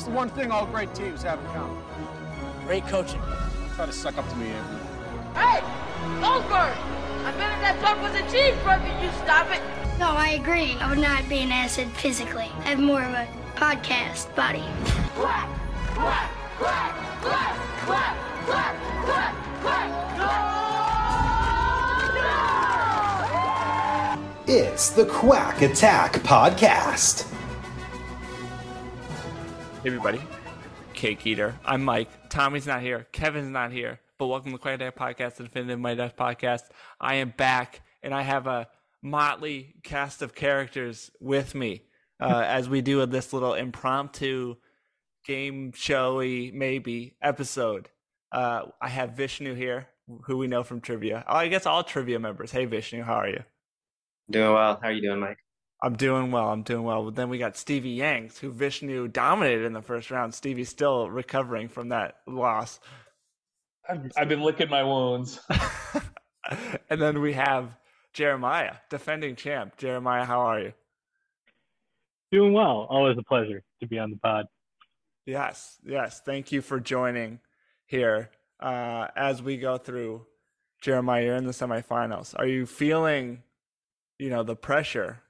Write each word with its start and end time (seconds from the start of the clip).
What's 0.00 0.08
the 0.08 0.16
one 0.16 0.30
thing 0.30 0.50
all 0.50 0.64
great 0.64 0.94
teams 0.94 1.22
have 1.24 1.38
in 1.40 1.46
common? 1.48 1.76
Great 2.64 2.86
coaching. 2.86 3.20
Try 3.74 3.84
to 3.84 3.92
suck 3.92 4.16
up 4.16 4.26
to 4.30 4.36
me, 4.36 4.46
Anthony. 4.46 4.80
Hey, 5.34 5.60
Goldberg! 6.22 6.74
I 7.26 7.34
bet 7.36 7.52
if 7.52 7.60
that 7.60 7.78
dog 7.82 8.00
was 8.00 8.14
a 8.14 8.22
cheeseburger, 8.32 9.02
you 9.02 9.10
stop 9.22 9.50
it. 9.50 9.60
No, 9.98 10.06
I 10.06 10.40
agree. 10.40 10.72
I 10.80 10.88
would 10.88 11.00
not 11.00 11.28
be 11.28 11.40
an 11.40 11.52
acid 11.52 11.86
physically. 11.88 12.48
I 12.60 12.70
have 12.70 12.78
more 12.78 13.02
of 13.02 13.12
a 13.12 13.28
podcast 13.56 14.34
body. 14.34 14.64
Quack! 15.16 15.50
Quack! 15.92 16.30
Quack! 16.56 16.94
Quack! 17.20 17.58
Quack! 17.84 18.16
It's 24.46 24.88
the 24.88 25.04
Quack 25.04 25.60
Attack 25.60 26.14
Podcast. 26.22 27.30
Hey 29.82 29.88
everybody, 29.88 30.20
Cake 30.92 31.26
Eater. 31.26 31.58
I'm 31.64 31.82
Mike. 31.82 32.28
Tommy's 32.28 32.66
not 32.66 32.82
here. 32.82 33.06
Kevin's 33.12 33.48
not 33.48 33.72
here. 33.72 33.98
But 34.18 34.26
welcome 34.26 34.50
to 34.50 34.58
the 34.58 34.60
Quack 34.60 34.74
Attack 34.74 34.94
Podcast, 34.94 35.36
the 35.36 35.44
Definitive 35.44 35.80
Mighty 35.80 35.96
Ducks 35.96 36.12
Podcast. 36.18 36.64
I 37.00 37.14
am 37.14 37.32
back, 37.34 37.80
and 38.02 38.12
I 38.12 38.20
have 38.20 38.46
a 38.46 38.68
motley 39.02 39.76
cast 39.82 40.20
of 40.20 40.34
characters 40.34 41.10
with 41.18 41.54
me 41.54 41.84
uh, 42.20 42.42
as 42.46 42.68
we 42.68 42.82
do 42.82 43.06
this 43.06 43.32
little 43.32 43.54
impromptu 43.54 44.56
game 45.24 45.72
showy 45.74 46.50
maybe 46.50 47.16
episode. 47.22 47.88
Uh, 48.30 48.66
I 48.82 48.90
have 48.90 49.12
Vishnu 49.12 49.54
here, 49.54 49.88
who 50.24 50.36
we 50.36 50.46
know 50.46 50.62
from 50.62 50.82
trivia. 50.82 51.24
Oh, 51.26 51.36
I 51.36 51.48
guess 51.48 51.64
all 51.64 51.84
trivia 51.84 52.18
members. 52.18 52.52
Hey 52.52 52.66
Vishnu, 52.66 53.02
how 53.02 53.14
are 53.14 53.30
you? 53.30 53.42
Doing 54.30 54.52
well. 54.52 54.78
How 54.82 54.88
are 54.88 54.92
you 54.92 55.00
doing, 55.00 55.20
Mike? 55.20 55.38
I'm 55.82 55.94
doing 55.94 56.30
well. 56.30 56.48
I'm 56.48 56.62
doing 56.62 56.84
well. 56.84 57.04
But 57.04 57.14
then 57.14 57.30
we 57.30 57.38
got 57.38 57.56
Stevie 57.56 57.90
Yanks, 57.90 58.38
who 58.38 58.50
Vishnu 58.50 59.08
dominated 59.08 59.64
in 59.64 59.72
the 59.72 59.82
first 59.82 60.10
round. 60.10 60.34
Stevie's 60.34 60.68
still 60.68 61.08
recovering 61.08 61.68
from 61.68 61.88
that 61.88 62.16
loss. 62.26 62.80
I've, 63.88 64.12
I've 64.16 64.28
been 64.28 64.42
licking 64.42 64.68
my 64.68 64.82
wounds. 64.82 65.40
and 66.90 67.00
then 67.00 67.20
we 67.20 67.32
have 67.34 67.76
Jeremiah, 68.12 68.74
defending 68.88 69.36
champ. 69.36 69.76
Jeremiah, 69.76 70.24
how 70.24 70.40
are 70.40 70.60
you? 70.60 70.72
Doing 72.32 72.52
well. 72.52 72.86
Always 72.88 73.16
a 73.18 73.22
pleasure 73.22 73.62
to 73.80 73.88
be 73.88 73.98
on 73.98 74.10
the 74.10 74.16
pod. 74.16 74.46
Yes, 75.26 75.78
yes. 75.84 76.20
Thank 76.24 76.52
you 76.52 76.60
for 76.60 76.80
joining 76.80 77.40
here 77.86 78.30
uh, 78.60 79.08
as 79.16 79.42
we 79.42 79.56
go 79.56 79.78
through. 79.78 80.26
Jeremiah, 80.80 81.24
you're 81.24 81.36
in 81.36 81.44
the 81.44 81.52
semifinals. 81.52 82.34
Are 82.38 82.46
you 82.46 82.64
feeling, 82.66 83.42
you 84.18 84.30
know, 84.30 84.42
the 84.42 84.56
pressure 84.56 85.22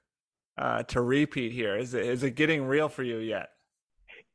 uh, 0.61 0.83
to 0.83 1.01
repeat 1.01 1.51
here? 1.51 1.75
Is 1.75 1.93
it 1.95 2.05
is 2.05 2.23
it 2.23 2.35
getting 2.35 2.63
real 2.63 2.87
for 2.87 3.03
you 3.03 3.17
yet? 3.17 3.49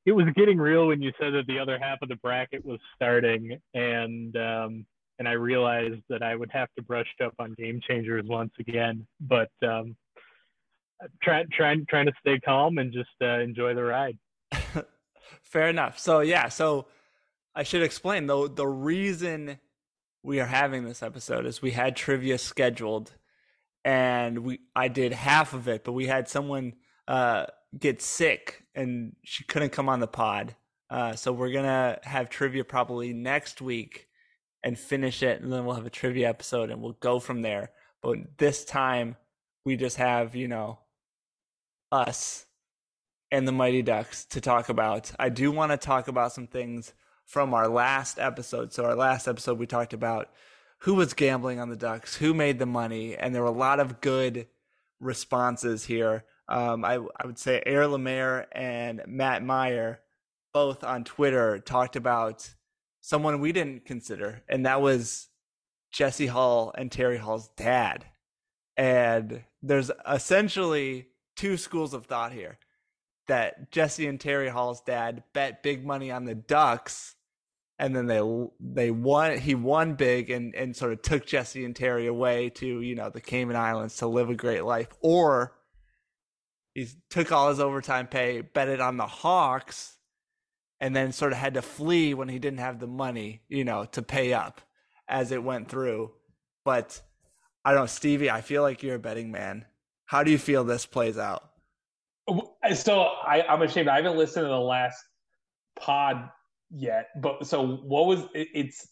It 0.05 0.13
was 0.13 0.27
getting 0.35 0.59
real 0.59 0.89
when 0.89 1.01
you 1.01 1.13
said 1.21 1.33
that 1.35 1.47
the 1.47 1.59
other 1.59 1.79
half 1.81 1.99
of 2.03 2.09
the 2.09 2.17
bracket 2.17 2.65
was 2.65 2.81
starting, 2.97 3.59
and 3.75 4.37
um, 4.37 4.87
and 5.19 5.29
I 5.29 5.33
realized 5.33 6.03
that 6.09 6.23
I 6.23 6.35
would 6.35 6.51
have 6.53 6.69
to 6.77 6.83
brush 6.83 7.09
up 7.25 7.35
on 7.39 7.55
game 7.55 7.81
changers 7.89 8.25
once 8.27 8.53
again. 8.59 9.07
But 9.20 9.51
um, 9.63 9.97
trying 11.23 11.47
trying 11.53 11.86
trying 11.89 12.07
to 12.07 12.13
stay 12.20 12.41
calm 12.41 12.79
and 12.79 12.92
just 12.92 13.11
uh, 13.23 13.39
enjoy 13.39 13.75
the 13.75 13.85
ride. 13.85 14.19
Fair 15.42 15.69
enough. 15.69 15.98
So 15.98 16.20
yeah, 16.20 16.48
so 16.48 16.86
I 17.55 17.63
should 17.63 17.83
explain 17.83 18.27
though 18.27 18.48
the 18.48 18.67
reason 18.67 19.59
we 20.25 20.41
are 20.41 20.47
having 20.47 20.85
this 20.85 21.05
episode 21.05 21.47
is 21.47 21.63
we 21.63 21.70
had 21.70 21.95
trivia 21.95 22.36
scheduled 22.36 23.13
and 23.86 24.41
we 24.41 24.58
I 24.74 24.89
did 24.89 25.13
half 25.13 25.55
of 25.55 25.69
it, 25.69 25.85
but 25.85 25.92
we 25.92 26.07
had 26.07 26.29
someone 26.29 26.74
uh, 27.07 27.47
get 27.79 28.02
sick 28.02 28.64
and 28.74 29.14
she 29.23 29.45
couldn't 29.45 29.70
come 29.70 29.89
on 29.89 30.01
the 30.01 30.08
pod. 30.08 30.57
Uh, 30.91 31.14
so 31.14 31.33
we're 31.33 31.52
gonna 31.52 32.01
have 32.02 32.29
trivia 32.29 32.64
probably 32.64 33.13
next 33.13 33.63
week 33.63 34.08
and 34.64 34.77
finish 34.77 35.23
it, 35.23 35.41
and 35.41 35.52
then 35.52 35.64
we'll 35.64 35.77
have 35.77 35.86
a 35.86 35.91
trivia 35.91 36.29
episode 36.29 36.70
and 36.70 36.83
we'll 36.83 36.98
go 37.01 37.20
from 37.20 37.42
there. 37.42 37.70
But 38.02 38.39
this 38.39 38.64
time 38.64 39.17
we 39.64 39.77
just 39.77 39.98
have 39.98 40.35
you 40.35 40.48
know 40.48 40.80
us 41.92 42.45
and 43.30 43.47
the 43.47 43.53
Mighty 43.53 43.83
Ducks 43.83 44.24
to 44.27 44.41
talk 44.41 44.68
about. 44.68 45.13
I 45.17 45.29
do 45.29 45.53
want 45.53 45.70
to 45.70 45.79
talk 45.79 46.08
about 46.08 46.33
some 46.33 46.48
things 46.48 46.92
from 47.24 47.55
our 47.55 47.68
last 47.68 48.18
episode. 48.18 48.73
So 48.73 48.85
our 48.85 48.97
last 48.97 49.29
episode 49.29 49.58
we 49.61 49.67
talked 49.67 49.92
about 49.92 50.29
who 50.79 50.95
was 50.95 51.14
gambling 51.14 51.59
on 51.59 51.69
the 51.69 51.77
Ducks, 51.77 52.17
who 52.17 52.35
made 52.35 52.59
the 52.59 52.67
money, 52.67 53.17
and 53.17 53.35
there 53.35 53.42
were 53.42 53.48
a 53.48 53.53
lot 53.53 53.81
of 53.81 54.01
good 54.01 54.47
responses 55.01 55.85
here. 55.85 56.25
Um, 56.48 56.85
I, 56.85 56.95
I 56.95 57.27
would 57.27 57.39
say 57.39 57.63
Air 57.67 57.87
Lemaire 57.89 58.47
and 58.53 59.03
Matt 59.07 59.42
Meyer, 59.42 60.01
both 60.53 60.85
on 60.85 61.05
Twitter, 61.05 61.59
talked 61.59 61.97
about 61.97 62.55
someone 63.01 63.41
we 63.41 63.53
didn't 63.53 63.85
consider, 63.85 64.42
and 64.48 64.67
that 64.67 64.81
was 64.81 65.29
Jesse 65.92 66.27
Hall 66.27 66.73
and 66.77 66.92
Terry 66.92 67.19
Hall's 67.19 67.48
dad. 67.57 68.05
And 68.77 69.42
there's 69.63 69.91
essentially 70.11 71.09
two 71.35 71.57
schools 71.57 71.95
of 71.95 72.07
thought 72.07 72.33
here 72.33 72.59
that 73.27 73.73
Jesse 73.73 74.07
and 74.07 74.20
Terry 74.20 74.48
Hall's 74.48 74.83
dad 74.83 75.25
bet 75.33 75.63
big 75.63 75.85
money 75.85 76.13
on 76.13 76.25
the 76.25 76.35
Ducks 76.35 77.16
and 77.79 77.95
then 77.95 78.07
they 78.07 78.20
they 78.61 78.91
won 78.91 79.39
he 79.39 79.55
won 79.55 79.95
big 79.95 80.31
and 80.31 80.55
and 80.55 80.75
sort 80.75 80.92
of 80.92 81.03
took 81.03 81.27
Jesse 81.27 81.64
and 81.64 81.77
Terry 81.77 82.07
away 82.07 82.51
to 82.51 82.81
you 82.81 82.95
know 82.95 83.11
the 83.11 83.20
Cayman 83.20 83.57
Islands 83.57 83.97
to 83.97 84.07
live 84.07 84.31
a 84.31 84.35
great 84.35 84.64
life. 84.64 84.89
Or 85.01 85.53
he 86.75 86.89
took 87.11 87.33
all 87.33 87.51
his 87.51 87.61
overtime 87.61 88.07
pay 88.07 88.41
bet 88.41 88.69
it 88.69 88.81
on 88.81 88.97
the 88.97 89.07
Hawks 89.07 89.97
and 90.81 90.97
then 90.97 91.13
sort 91.13 91.33
of 91.33 91.39
had 91.39 91.55
to 91.55 91.63
flee 91.63 92.15
when 92.15 92.29
he 92.29 92.39
didn't 92.39 92.61
have 92.61 92.79
the 92.79 92.86
money 92.86 93.42
you 93.48 93.65
know 93.65 93.85
to 93.92 94.03
pay 94.03 94.33
up 94.33 94.61
as 95.09 95.31
it 95.31 95.42
went 95.42 95.69
through. 95.69 96.13
But 96.65 97.01
I 97.65 97.73
don't 97.73 97.81
know 97.81 97.86
Stevie 97.86 98.31
I 98.31 98.41
feel 98.41 98.63
like 98.63 98.83
you're 98.83 98.97
a 98.97 99.01
betting 99.01 99.31
man. 99.31 99.67
How 100.07 100.23
do 100.23 100.31
you 100.31 100.39
feel 100.39 100.65
this 100.65 100.86
plays 100.86 101.19
out? 101.19 101.42
So 102.75 103.01
I, 103.03 103.45
I'm 103.48 103.63
ashamed. 103.63 103.89
I 103.89 103.97
haven't 103.97 104.17
listened 104.17 104.45
to 104.45 104.48
the 104.48 104.59
last 104.59 105.01
pod 105.79 106.31
yet. 106.71 107.09
But 107.21 107.47
so 107.47 107.77
what 107.79 108.07
was 108.07 108.21
it, 108.35 108.49
it's 108.55 108.89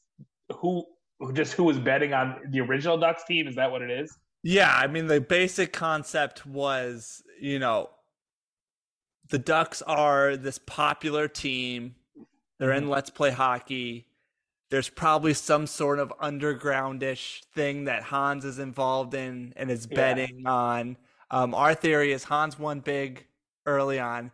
who 0.61 0.85
just 1.33 1.55
who 1.55 1.65
was 1.65 1.79
betting 1.79 2.13
on 2.13 2.41
the 2.51 2.61
original 2.61 2.99
Ducks 2.99 3.25
team? 3.25 3.49
Is 3.49 3.57
that 3.57 3.71
what 3.71 3.83
it 3.83 3.91
is? 3.91 4.17
Yeah, 4.43 4.75
I 4.75 4.87
mean 4.87 5.07
the 5.07 5.21
basic 5.21 5.73
concept 5.73 6.45
was, 6.45 7.23
you 7.41 7.59
know, 7.59 7.91
the 9.31 9.39
Ducks 9.39 9.81
are 9.83 10.37
this 10.37 10.59
popular 10.59 11.29
team. 11.29 11.95
They're 12.59 12.73
in 12.73 12.89
Let's 12.89 13.11
Play 13.11 13.31
Hockey. 13.31 14.07
There's 14.71 14.89
probably 14.89 15.35
some 15.35 15.67
sort 15.67 15.99
of 15.99 16.13
undergroundish 16.21 17.45
thing 17.55 17.85
that 17.85 18.03
Hans 18.03 18.45
is 18.45 18.59
involved 18.59 19.15
in 19.15 19.53
and 19.57 19.71
is 19.71 19.87
betting 19.87 20.41
yeah. 20.41 20.51
on. 20.51 20.97
Um, 21.31 21.55
our 21.55 21.75
theory 21.75 22.13
is 22.13 22.25
Hans 22.25 22.59
won 22.59 22.81
big 22.81 23.27
early 23.67 23.99
on. 23.99 24.31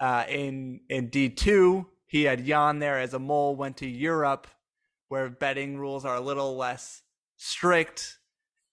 Uh, 0.00 0.24
in 0.28 0.80
in 0.88 1.08
D 1.08 1.28
two, 1.28 1.86
he 2.08 2.24
had 2.24 2.44
Jan 2.44 2.80
there 2.80 2.98
as 2.98 3.14
a 3.14 3.18
mole, 3.18 3.54
went 3.54 3.76
to 3.78 3.88
Europe 3.88 4.48
where 5.08 5.28
betting 5.28 5.78
rules 5.78 6.04
are 6.04 6.16
a 6.16 6.20
little 6.20 6.56
less 6.56 7.02
strict, 7.36 8.18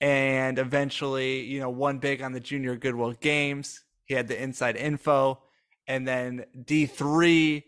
and 0.02 0.60
eventually, 0.60 1.42
you 1.42 1.60
know, 1.60 1.70
won 1.70 2.00
big 2.00 2.22
on 2.22 2.34
the 2.34 2.40
Junior 2.40 2.76
Goodwill 2.76 3.14
Games. 3.14 3.82
He 4.04 4.14
had 4.14 4.28
the 4.28 4.42
inside 4.42 4.76
info. 4.76 5.42
And 5.88 6.08
then 6.08 6.46
D3, 6.58 7.64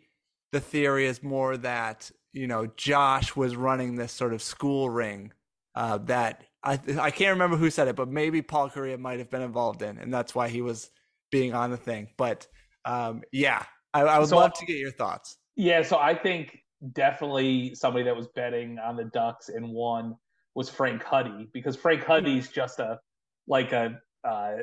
the 0.51 0.59
theory 0.59 1.05
is 1.05 1.23
more 1.23 1.55
that, 1.57 2.11
you 2.33 2.47
know, 2.47 2.67
Josh 2.75 3.35
was 3.35 3.55
running 3.55 3.95
this 3.95 4.11
sort 4.11 4.33
of 4.33 4.41
school 4.41 4.89
ring 4.89 5.31
uh, 5.75 5.99
that 5.99 6.43
I, 6.63 6.79
I 6.99 7.11
can't 7.11 7.31
remember 7.31 7.55
who 7.55 7.69
said 7.69 7.87
it, 7.87 7.95
but 7.95 8.09
maybe 8.09 8.41
Paul 8.41 8.69
Kariya 8.69 8.99
might 8.99 9.19
have 9.19 9.29
been 9.29 9.41
involved 9.41 9.81
in, 9.81 9.97
and 9.97 10.13
that's 10.13 10.35
why 10.35 10.49
he 10.49 10.61
was 10.61 10.89
being 11.31 11.53
on 11.53 11.71
the 11.71 11.77
thing. 11.77 12.09
But 12.17 12.47
um, 12.83 13.23
yeah, 13.31 13.63
I, 13.93 14.01
I 14.01 14.19
would 14.19 14.29
so, 14.29 14.37
love 14.37 14.53
to 14.55 14.65
get 14.65 14.77
your 14.77 14.91
thoughts. 14.91 15.37
Yeah, 15.57 15.81
so 15.81 15.97
I 15.97 16.15
think 16.15 16.59
definitely 16.93 17.75
somebody 17.75 18.05
that 18.05 18.15
was 18.15 18.27
betting 18.35 18.77
on 18.79 18.95
the 18.95 19.05
Ducks 19.05 19.49
and 19.49 19.67
won 19.69 20.15
was 20.55 20.69
Frank 20.69 21.03
Huddy 21.03 21.49
because 21.53 21.75
Frank 21.75 22.03
Huddy's 22.03 22.49
just 22.49 22.79
a 22.79 22.99
like 23.47 23.73
a 23.73 23.99
uh, 24.23 24.57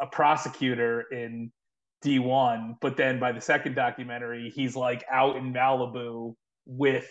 a 0.00 0.06
prosecutor 0.06 1.02
in 1.10 1.50
D1, 2.04 2.76
but 2.80 2.96
then 2.96 3.18
by 3.18 3.32
the 3.32 3.40
second 3.40 3.74
documentary, 3.74 4.50
he's 4.54 4.76
like 4.76 5.04
out 5.10 5.36
in 5.36 5.52
Malibu 5.52 6.34
with 6.66 7.08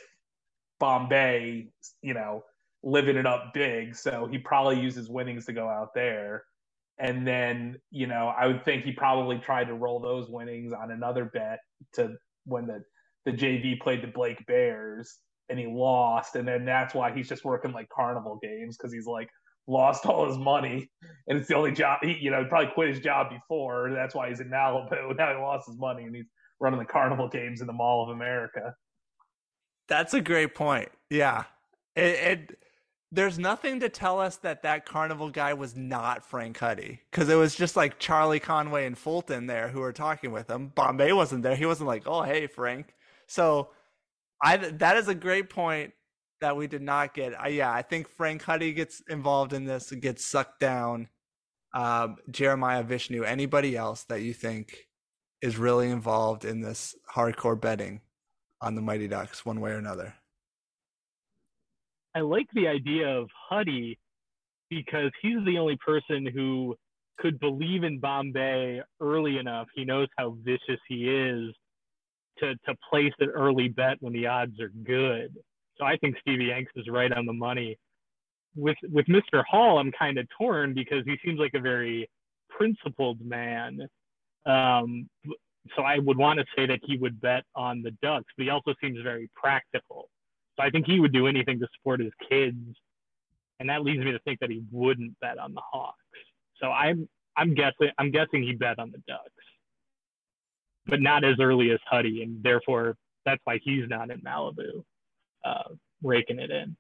Bombay, 0.79 1.67
you 2.01 2.13
know, 2.13 2.43
living 2.83 3.17
it 3.17 3.25
up 3.25 3.53
big. 3.53 3.95
So 3.95 4.27
he 4.31 4.37
probably 4.37 4.79
uses 4.79 5.09
winnings 5.09 5.45
to 5.47 5.53
go 5.53 5.67
out 5.67 5.93
there. 5.93 6.43
And 6.99 7.27
then, 7.27 7.79
you 7.91 8.07
know, 8.07 8.33
I 8.37 8.47
would 8.47 8.63
think 8.63 8.85
he 8.85 8.93
probably 8.93 9.39
tried 9.39 9.65
to 9.65 9.73
roll 9.73 9.99
those 9.99 10.29
winnings 10.29 10.71
on 10.71 10.91
another 10.91 11.25
bet 11.25 11.59
to 11.93 12.15
when 12.45 12.67
the, 12.67 12.83
the 13.25 13.31
JV 13.31 13.79
played 13.79 14.01
the 14.01 14.07
Blake 14.07 14.45
Bears 14.45 15.17
and 15.49 15.59
he 15.59 15.67
lost. 15.67 16.35
And 16.35 16.47
then 16.47 16.65
that's 16.65 16.93
why 16.93 17.11
he's 17.11 17.27
just 17.27 17.43
working 17.43 17.71
like 17.71 17.89
carnival 17.89 18.39
games 18.41 18.77
because 18.77 18.93
he's 18.93 19.07
like 19.07 19.29
lost 19.67 20.05
all 20.05 20.27
his 20.27 20.37
money 20.37 20.89
and 21.27 21.39
it's 21.39 21.47
the 21.47 21.55
only 21.55 21.71
job 21.71 21.99
he, 22.03 22.17
you 22.19 22.29
know, 22.31 22.45
probably 22.45 22.71
quit 22.73 22.89
his 22.89 22.99
job 22.99 23.31
before. 23.31 23.91
That's 23.91 24.15
why 24.15 24.29
he's 24.29 24.39
in 24.39 24.49
Malibu. 24.49 25.15
Now 25.17 25.35
he 25.35 25.41
lost 25.41 25.67
his 25.67 25.77
money 25.77 26.03
and 26.03 26.15
he's 26.15 26.27
running 26.59 26.79
the 26.79 26.85
carnival 26.85 27.27
games 27.27 27.61
in 27.61 27.67
the 27.67 27.73
Mall 27.73 28.03
of 28.03 28.09
America. 28.15 28.75
That's 29.87 30.13
a 30.13 30.21
great 30.21 30.55
point. 30.55 30.89
Yeah. 31.09 31.43
It, 31.95 32.01
it 32.01 32.59
there's 33.11 33.39
nothing 33.39 33.79
to 33.79 33.89
tell 33.89 34.19
us 34.19 34.37
that 34.37 34.63
that 34.63 34.85
carnival 34.85 35.29
guy 35.29 35.53
was 35.53 35.75
not 35.75 36.25
Frank 36.25 36.57
Huddy 36.59 36.99
because 37.09 37.29
it 37.29 37.35
was 37.35 37.55
just 37.55 37.75
like 37.75 37.97
Charlie 37.97 38.39
Conway 38.39 38.85
and 38.85 38.97
Fulton 38.97 39.47
there 39.47 39.69
who 39.69 39.79
were 39.79 39.93
talking 39.93 40.31
with 40.31 40.49
him. 40.49 40.73
Bombay 40.75 41.13
wasn't 41.13 41.43
there. 41.43 41.55
He 41.55 41.65
wasn't 41.65 41.87
like, 41.87 42.03
"Oh, 42.05 42.23
hey, 42.23 42.47
Frank." 42.47 42.93
So, 43.27 43.69
I 44.41 44.57
that 44.57 44.97
is 44.97 45.07
a 45.07 45.15
great 45.15 45.49
point 45.49 45.93
that 46.41 46.55
we 46.55 46.67
did 46.67 46.81
not 46.81 47.13
get. 47.13 47.33
I, 47.39 47.47
yeah, 47.49 47.71
I 47.71 47.81
think 47.81 48.07
Frank 48.07 48.43
Huddy 48.43 48.73
gets 48.73 49.01
involved 49.09 49.53
in 49.53 49.65
this 49.65 49.91
and 49.91 50.01
gets 50.01 50.25
sucked 50.25 50.59
down. 50.59 51.09
Um, 51.73 52.17
Jeremiah 52.29 52.83
Vishnu, 52.83 53.23
anybody 53.23 53.75
else 53.75 54.03
that 54.03 54.21
you 54.21 54.33
think 54.33 54.87
is 55.41 55.57
really 55.57 55.89
involved 55.89 56.45
in 56.45 56.61
this 56.61 56.95
hardcore 57.13 57.59
betting 57.59 58.01
on 58.61 58.75
the 58.75 58.81
Mighty 58.81 59.07
Ducks, 59.07 59.45
one 59.45 59.59
way 59.59 59.71
or 59.71 59.77
another? 59.77 60.13
I 62.15 62.21
like 62.21 62.47
the 62.53 62.67
idea 62.67 63.07
of 63.07 63.29
Huddy 63.49 63.99
because 64.69 65.11
he's 65.21 65.43
the 65.45 65.57
only 65.57 65.77
person 65.85 66.25
who 66.25 66.75
could 67.19 67.39
believe 67.39 67.83
in 67.83 67.99
Bombay 67.99 68.81
early 69.01 69.37
enough. 69.37 69.67
He 69.75 69.85
knows 69.85 70.07
how 70.17 70.37
vicious 70.43 70.79
he 70.87 71.09
is 71.09 71.53
to 72.39 72.55
to 72.65 72.75
place 72.89 73.13
an 73.19 73.29
early 73.29 73.67
bet 73.69 73.97
when 73.99 74.13
the 74.13 74.27
odds 74.27 74.59
are 74.59 74.71
good. 74.83 75.35
So 75.77 75.85
I 75.85 75.97
think 75.97 76.15
Stevie 76.21 76.45
Yanks 76.45 76.71
is 76.75 76.87
right 76.89 77.11
on 77.11 77.25
the 77.25 77.33
money. 77.33 77.77
With 78.55 78.77
with 78.91 79.05
Mr. 79.07 79.43
Hall, 79.49 79.79
I'm 79.79 79.91
kind 79.91 80.17
of 80.17 80.27
torn 80.37 80.73
because 80.73 81.03
he 81.05 81.17
seems 81.23 81.39
like 81.39 81.53
a 81.53 81.59
very 81.59 82.09
principled 82.49 83.19
man. 83.21 83.81
Um, 84.45 85.09
so 85.75 85.81
I 85.81 85.97
would 85.99 86.17
want 86.17 86.39
to 86.39 86.45
say 86.55 86.65
that 86.67 86.79
he 86.83 86.97
would 86.97 87.19
bet 87.19 87.43
on 87.55 87.81
the 87.81 87.91
Ducks, 88.01 88.31
but 88.37 88.43
he 88.43 88.49
also 88.49 88.73
seems 88.81 89.01
very 89.01 89.29
practical. 89.35 90.09
So 90.55 90.63
I 90.63 90.69
think 90.69 90.85
he 90.85 90.99
would 90.99 91.11
do 91.11 91.27
anything 91.27 91.59
to 91.59 91.67
support 91.75 91.99
his 91.99 92.13
kids, 92.29 92.57
and 93.59 93.69
that 93.69 93.83
leads 93.83 94.03
me 94.03 94.11
to 94.11 94.19
think 94.19 94.39
that 94.39 94.49
he 94.49 94.63
wouldn't 94.71 95.19
bet 95.19 95.37
on 95.37 95.53
the 95.53 95.61
Hawks. 95.61 95.97
So 96.61 96.67
I'm 96.67 97.09
I'm 97.35 97.53
guessing 97.53 97.89
I'm 97.97 98.11
guessing 98.11 98.43
he 98.43 98.53
bet 98.53 98.79
on 98.79 98.91
the 98.91 99.01
Ducks, 99.07 99.34
but 100.87 101.01
not 101.01 101.23
as 101.23 101.39
early 101.39 101.71
as 101.71 101.79
Huddy, 101.89 102.23
and 102.23 102.41
therefore 102.43 102.97
that's 103.25 103.41
why 103.43 103.59
he's 103.61 103.87
not 103.87 104.11
in 104.11 104.21
Malibu, 104.21 104.83
uh, 105.43 105.69
raking 106.03 106.39
it 106.39 106.51
in. 106.51 106.75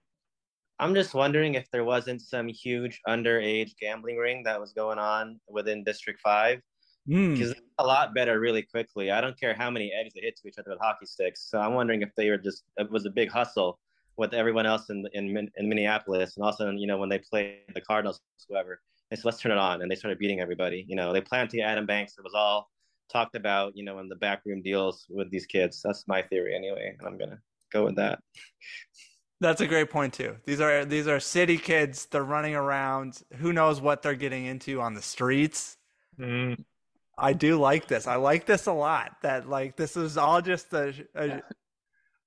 I'm 0.79 0.93
just 0.93 1.13
wondering 1.13 1.55
if 1.55 1.69
there 1.71 1.85
wasn't 1.85 2.21
some 2.21 2.47
huge 2.47 2.99
underage 3.07 3.71
gambling 3.79 4.17
ring 4.17 4.43
that 4.43 4.59
was 4.59 4.73
going 4.73 4.99
on 4.99 5.39
within 5.47 5.83
District 5.83 6.19
Five 6.19 6.61
because 7.07 7.53
mm. 7.53 7.59
a 7.77 7.85
lot 7.85 8.13
better 8.13 8.39
really 8.39 8.63
quickly. 8.63 9.11
I 9.11 9.21
don't 9.21 9.39
care 9.39 9.53
how 9.53 9.69
many 9.69 9.91
eggs 9.93 10.13
they 10.15 10.21
hit 10.21 10.37
to 10.37 10.47
each 10.47 10.57
other 10.57 10.71
with 10.71 10.79
hockey 10.79 11.05
sticks. 11.05 11.47
So 11.49 11.59
I'm 11.59 11.73
wondering 11.73 12.01
if 12.01 12.09
they 12.17 12.29
were 12.29 12.37
just 12.37 12.63
it 12.77 12.89
was 12.91 13.05
a 13.05 13.11
big 13.11 13.31
hustle 13.31 13.79
with 14.17 14.33
everyone 14.33 14.65
else 14.65 14.89
in 14.89 15.05
in, 15.13 15.49
in 15.55 15.69
Minneapolis, 15.69 16.35
and 16.35 16.45
also 16.45 16.69
you 16.71 16.87
know 16.87 16.97
when 16.97 17.09
they 17.09 17.19
played 17.19 17.59
the 17.73 17.81
Cardinals, 17.81 18.21
whoever. 18.49 18.81
They 19.09 19.15
said 19.15 19.25
let's 19.25 19.39
turn 19.39 19.51
it 19.51 19.59
on, 19.59 19.81
and 19.81 19.91
they 19.91 19.95
started 19.95 20.17
beating 20.17 20.39
everybody. 20.39 20.83
You 20.87 20.95
know 20.95 21.13
they 21.13 21.21
planned 21.21 21.51
to 21.51 21.61
Adam 21.61 21.85
Banks. 21.85 22.15
It 22.17 22.23
was 22.23 22.33
all 22.33 22.69
talked 23.11 23.35
about. 23.35 23.75
You 23.75 23.83
know 23.83 23.99
in 23.99 24.09
the 24.09 24.15
backroom 24.15 24.61
deals 24.61 25.05
with 25.09 25.29
these 25.31 25.45
kids. 25.45 25.81
That's 25.83 26.07
my 26.07 26.21
theory 26.21 26.55
anyway, 26.55 26.95
and 26.97 27.07
I'm 27.07 27.17
gonna 27.17 27.39
go 27.71 27.85
with 27.85 27.95
that. 27.95 28.19
That's 29.41 29.61
a 29.61 29.67
great 29.67 29.89
point 29.89 30.13
too. 30.13 30.37
These 30.45 30.61
are 30.61 30.85
these 30.85 31.07
are 31.07 31.19
city 31.19 31.57
kids. 31.57 32.05
They're 32.05 32.23
running 32.23 32.55
around. 32.55 33.21
Who 33.37 33.51
knows 33.51 33.81
what 33.81 34.01
they're 34.01 34.15
getting 34.15 34.45
into 34.45 34.81
on 34.81 34.93
the 34.93 35.01
streets? 35.01 35.77
Mm. 36.19 36.63
I 37.17 37.33
do 37.33 37.57
like 37.57 37.87
this. 37.87 38.07
I 38.07 38.15
like 38.15 38.45
this 38.45 38.65
a 38.65 38.73
lot. 38.73 39.17
That 39.21 39.49
like 39.49 39.75
this 39.75 39.97
is 39.97 40.17
all 40.17 40.41
just 40.41 40.73
a 40.73 40.93
a, 41.15 41.41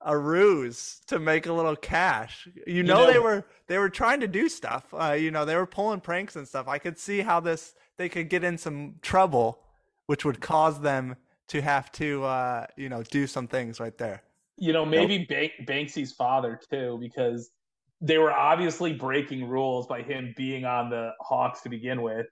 a 0.02 0.16
ruse 0.16 1.00
to 1.06 1.18
make 1.18 1.46
a 1.46 1.52
little 1.52 1.76
cash. 1.76 2.46
You 2.66 2.82
know, 2.82 3.00
you 3.00 3.06
know, 3.06 3.12
they 3.12 3.18
were 3.18 3.46
they 3.68 3.78
were 3.78 3.90
trying 3.90 4.20
to 4.20 4.28
do 4.28 4.48
stuff. 4.48 4.84
Uh, 4.92 5.12
you 5.12 5.30
know, 5.30 5.44
they 5.44 5.56
were 5.56 5.66
pulling 5.66 6.00
pranks 6.00 6.36
and 6.36 6.46
stuff. 6.46 6.68
I 6.68 6.78
could 6.78 6.98
see 6.98 7.20
how 7.20 7.40
this 7.40 7.74
they 7.96 8.08
could 8.08 8.28
get 8.28 8.44
in 8.44 8.58
some 8.58 8.96
trouble, 9.02 9.60
which 10.08 10.24
would 10.24 10.40
cause 10.40 10.80
them 10.80 11.16
to 11.46 11.62
have 11.62 11.90
to 11.92 12.24
uh, 12.24 12.66
you 12.76 12.88
know 12.88 13.02
do 13.04 13.26
some 13.26 13.46
things 13.46 13.80
right 13.80 13.96
there. 13.96 14.22
You 14.56 14.72
know, 14.72 14.84
maybe 14.84 15.24
Bank- 15.24 15.52
Banksy's 15.66 16.12
father 16.12 16.60
too, 16.68 16.98
because 17.00 17.50
they 18.00 18.18
were 18.18 18.32
obviously 18.32 18.92
breaking 18.92 19.48
rules 19.48 19.86
by 19.86 20.02
him 20.02 20.34
being 20.36 20.64
on 20.64 20.90
the 20.90 21.12
Hawks 21.20 21.60
to 21.62 21.68
begin 21.68 22.02
with 22.02 22.26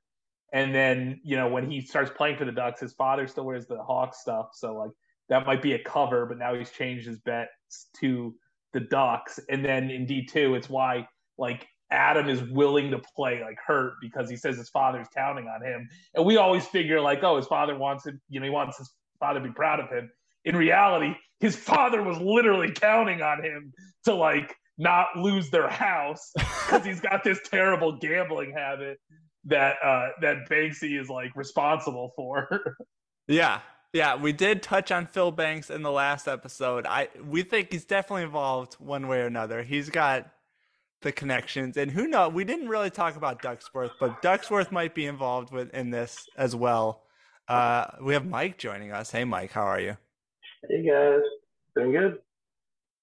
and 0.52 0.74
then, 0.74 1.20
you 1.22 1.36
know, 1.36 1.48
when 1.48 1.70
he 1.70 1.80
starts 1.80 2.10
playing 2.16 2.36
for 2.36 2.44
the 2.44 2.52
Ducks, 2.52 2.80
his 2.80 2.92
father 2.92 3.26
still 3.26 3.44
wears 3.44 3.66
the 3.66 3.82
Hawk 3.82 4.14
stuff. 4.14 4.50
So, 4.54 4.74
like, 4.74 4.90
that 5.28 5.44
might 5.44 5.60
be 5.60 5.72
a 5.72 5.82
cover, 5.82 6.24
but 6.26 6.38
now 6.38 6.54
he's 6.54 6.70
changed 6.70 7.06
his 7.06 7.18
bets 7.18 7.88
to 8.00 8.34
the 8.72 8.80
Ducks. 8.80 9.40
And 9.48 9.64
then 9.64 9.90
in 9.90 10.06
D2, 10.06 10.56
it's 10.56 10.70
why, 10.70 11.08
like, 11.36 11.66
Adam 11.90 12.28
is 12.28 12.42
willing 12.50 12.90
to 12.90 12.98
play 12.98 13.40
like 13.42 13.58
hurt 13.64 13.94
because 14.00 14.28
he 14.28 14.36
says 14.36 14.56
his 14.56 14.68
father's 14.68 15.06
counting 15.14 15.46
on 15.46 15.64
him. 15.64 15.88
And 16.14 16.24
we 16.24 16.36
always 16.36 16.66
figure, 16.66 17.00
like, 17.00 17.22
oh, 17.22 17.36
his 17.36 17.46
father 17.46 17.76
wants 17.76 18.06
him, 18.06 18.20
you 18.28 18.40
know, 18.40 18.44
he 18.44 18.50
wants 18.50 18.78
his 18.78 18.90
father 19.20 19.40
to 19.40 19.46
be 19.46 19.52
proud 19.52 19.80
of 19.80 19.88
him. 19.88 20.10
In 20.44 20.56
reality, 20.56 21.14
his 21.40 21.54
father 21.56 22.02
was 22.02 22.18
literally 22.18 22.72
counting 22.72 23.22
on 23.22 23.44
him 23.44 23.72
to, 24.04 24.14
like, 24.14 24.54
not 24.78 25.08
lose 25.16 25.50
their 25.50 25.68
house 25.68 26.32
because 26.36 26.84
he's 26.84 27.00
got 27.00 27.24
this 27.24 27.40
terrible 27.50 27.98
gambling 27.98 28.52
habit 28.52 28.98
that 29.44 29.76
uh, 29.82 30.08
that 30.20 30.48
Banksy 30.50 31.00
is 31.00 31.08
like 31.08 31.34
responsible 31.36 32.12
for. 32.16 32.76
yeah, 33.28 33.60
yeah, 33.92 34.16
we 34.16 34.32
did 34.32 34.62
touch 34.62 34.90
on 34.90 35.06
Phil 35.06 35.30
Banks 35.30 35.70
in 35.70 35.82
the 35.82 35.90
last 35.90 36.28
episode. 36.28 36.84
I 36.86 37.08
we 37.24 37.42
think 37.42 37.72
he's 37.72 37.84
definitely 37.84 38.24
involved 38.24 38.74
one 38.74 39.08
way 39.08 39.20
or 39.20 39.26
another. 39.26 39.62
He's 39.62 39.88
got 39.88 40.28
the 41.02 41.12
connections, 41.12 41.76
and 41.76 41.90
who 41.90 42.08
knows? 42.08 42.32
We 42.32 42.44
didn't 42.44 42.68
really 42.68 42.90
talk 42.90 43.16
about 43.16 43.42
Ducksworth, 43.42 43.92
but 44.00 44.22
Ducksworth 44.22 44.72
might 44.72 44.94
be 44.94 45.06
involved 45.06 45.52
with 45.52 45.72
in 45.74 45.90
this 45.90 46.26
as 46.36 46.56
well. 46.56 47.02
Uh, 47.48 47.86
we 48.02 48.14
have 48.14 48.26
Mike 48.26 48.58
joining 48.58 48.92
us. 48.92 49.10
Hey, 49.10 49.24
Mike, 49.24 49.52
how 49.52 49.62
are 49.62 49.80
you? 49.80 49.96
Hey 50.68 50.86
guys, 50.86 51.20
doing 51.76 51.92
good. 51.92 52.18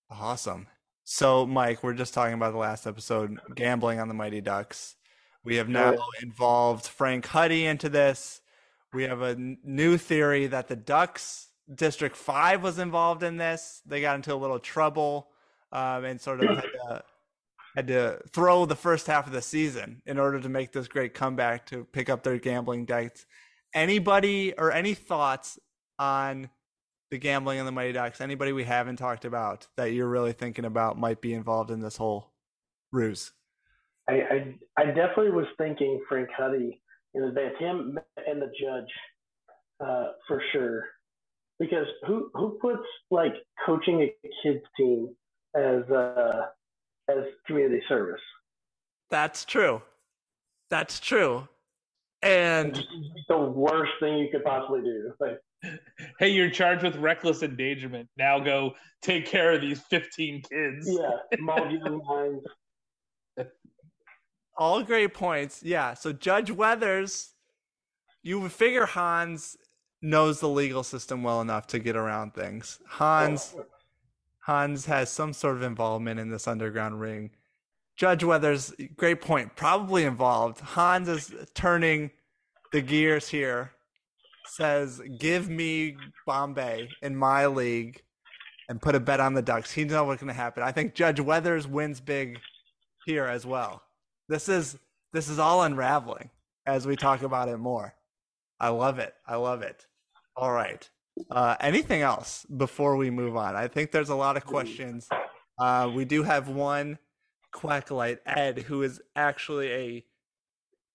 Awesome. 0.10 0.68
So, 1.06 1.46
Mike, 1.46 1.84
we're 1.84 1.94
just 1.94 2.14
talking 2.14 2.34
about 2.34 2.52
the 2.52 2.58
last 2.58 2.88
episode, 2.88 3.38
gambling 3.56 4.00
on 4.00 4.08
the 4.08 4.14
Mighty 4.14 4.42
Ducks. 4.42 4.96
We 5.44 5.58
have 5.58 5.68
now 5.68 5.98
involved 6.22 6.88
Frank 6.88 7.26
Huddy 7.26 7.66
into 7.66 7.90
this. 7.90 8.42
We 8.94 9.04
have 9.04 9.22
a 9.22 9.36
new 9.36 9.98
theory 9.98 10.48
that 10.48 10.68
the 10.68 10.76
Ducks 10.76 11.50
District 11.74 12.16
Five 12.16 12.64
was 12.64 12.80
involved 12.80 13.24
in 13.24 13.38
this. 13.38 13.82
They 13.86 14.02
got 14.02 14.16
into 14.16 14.34
a 14.34 14.36
little 14.36 14.60
trouble 14.60 15.30
um, 15.72 16.06
and 16.06 16.22
sort 16.22 16.44
of 16.44 16.56
had 16.56 16.62
to, 16.62 17.04
had 17.75 17.88
to 17.88 18.20
throw 18.32 18.65
the 18.65 18.75
first 18.75 19.08
half 19.08 19.27
of 19.27 19.34
the 19.34 19.42
season 19.42 20.01
in 20.06 20.20
order 20.20 20.39
to 20.39 20.50
make 20.50 20.72
this 20.72 20.88
great 20.88 21.13
comeback 21.13 21.65
to 21.68 21.86
pick 21.86 22.10
up 22.10 22.24
their 22.24 22.38
gambling 22.38 22.86
debts. 22.86 23.25
Anybody 23.74 24.53
or 24.58 24.72
any 24.72 24.94
thoughts 24.94 25.58
on 25.98 26.50
the 27.10 27.18
gambling 27.18 27.60
and 27.60 27.68
the 27.68 27.72
Mighty 27.72 27.94
Ducks? 27.94 28.22
Anybody 28.22 28.53
we 28.53 28.63
haven't 28.63 28.98
talked 28.98 29.25
about 29.25 29.68
that 29.77 29.94
you're 29.94 30.08
really 30.08 30.34
thinking 30.34 30.65
about 30.65 30.98
might 30.98 31.22
be 31.22 31.34
involved 31.34 31.72
in 31.72 31.80
this 31.80 31.98
whole 31.98 32.32
ruse? 32.92 33.32
I, 34.10 34.13
I, 34.13 34.56
I 34.77 34.86
definitely 34.86 35.32
was 35.32 35.48
thinking 35.58 36.01
Frank 36.08 36.30
Huddy 36.38 36.82
in 37.15 37.24
advance, 37.24 37.56
him 37.60 37.98
and 38.27 38.42
the 38.42 38.51
judge, 38.60 38.89
uh, 39.80 40.12
for 40.27 40.42
sure. 40.51 40.86
Because 41.60 41.86
who 42.08 42.30
who 42.34 42.58
puts 42.62 42.84
like 43.12 43.34
coaching 43.65 44.01
a 44.01 44.13
kids 44.42 44.63
team 44.75 45.15
as 45.56 45.84
uh, 45.89 46.48
as 47.10 47.24
community 47.45 47.81
service? 47.88 48.22
That's 49.10 49.45
true. 49.45 49.81
That's 50.69 51.00
true. 51.00 51.48
And 52.22 52.83
the 53.27 53.38
worst 53.38 53.91
thing 54.00 54.17
you 54.17 54.29
could 54.31 54.43
possibly 54.43 54.81
do. 54.81 55.13
Like, 55.19 55.39
hey, 56.19 56.27
you're 56.27 56.50
charged 56.50 56.83
with 56.83 56.98
reckless 56.98 57.41
endangerment. 57.41 58.10
Now 58.17 58.38
go 58.38 58.74
take 59.01 59.25
care 59.25 59.53
of 59.53 59.62
these 59.62 59.79
15 59.89 60.41
kids. 60.41 60.89
Yeah, 60.89 61.38
small 61.38 61.72
young 61.72 62.01
minds 62.05 62.43
all 64.57 64.83
great 64.83 65.13
points. 65.13 65.62
Yeah. 65.63 65.93
So 65.93 66.13
Judge 66.13 66.51
Weathers, 66.51 67.31
you 68.22 68.39
would 68.39 68.51
figure 68.51 68.86
Hans 68.86 69.57
knows 70.01 70.39
the 70.39 70.50
legal 70.50 70.83
system 70.83 71.24
well 71.24 71.41
enough 71.41 71.67
to 71.67 71.79
get 71.79 71.95
around 71.95 72.33
things. 72.33 72.79
Hans 72.88 73.55
oh, 73.57 73.65
Hans 74.46 74.86
has 74.86 75.10
some 75.10 75.34
sort 75.34 75.56
of 75.56 75.62
involvement 75.64 76.20
in 76.20 76.30
this 76.30 76.48
underground 76.48 77.00
ring. 77.00 77.32
Judge 77.96 78.24
Weathers, 78.24 78.74
great 78.98 79.22
point, 79.22 79.56
probably 79.56 80.04
involved. 80.04 80.60
Hans 80.60 81.08
is 81.08 81.34
turning 81.54 82.12
the 82.72 82.82
gears 82.82 83.30
here. 83.30 83.72
Says, 84.46 85.02
"Give 85.20 85.50
me 85.50 85.96
Bombay 86.26 86.90
in 87.02 87.16
my 87.16 87.46
league, 87.46 88.04
and 88.68 88.82
put 88.82 88.96
a 88.96 89.00
bet 89.00 89.22
on 89.22 89.34
the 89.34 89.42
Ducks." 89.42 89.72
He 89.72 89.86
knows 89.86 90.08
what's 90.08 90.22
going 90.22 90.28
to 90.28 90.34
happen. 90.34 90.64
I 90.64 90.74
think 90.74 90.94
Judge 90.94 91.20
Weathers 91.20 91.66
wins 91.66 92.02
big 92.02 92.40
here 93.06 93.26
as 93.26 93.46
well. 93.46 93.84
This 94.28 94.50
is 94.50 94.78
this 95.14 95.30
is 95.30 95.40
all 95.40 95.64
unraveling 95.64 96.32
as 96.66 96.86
we 96.86 96.96
talk 96.98 97.22
about 97.22 97.48
it 97.48 97.58
more. 97.58 97.96
I 98.60 98.70
love 98.70 99.00
it. 99.00 99.14
I 99.26 99.36
love 99.36 99.62
it. 99.62 99.86
All 100.36 100.52
right. 100.52 100.90
Uh, 101.29 101.55
anything 101.60 102.01
else 102.01 102.46
before 102.46 102.96
we 102.96 103.10
move 103.10 103.36
on? 103.36 103.55
I 103.55 103.67
think 103.67 103.91
there's 103.91 104.10
a 104.10 104.15
lot 104.15 104.38
of 104.38 104.46
questions. 104.46 105.08
Uh, 105.60 105.91
we 105.93 106.05
do 106.05 106.24
have 106.24 106.50
one 106.50 106.98
quacklight, 107.53 108.20
Ed, 108.25 108.60
who 108.60 108.82
is 108.82 109.01
actually 109.15 109.72
a 109.72 110.05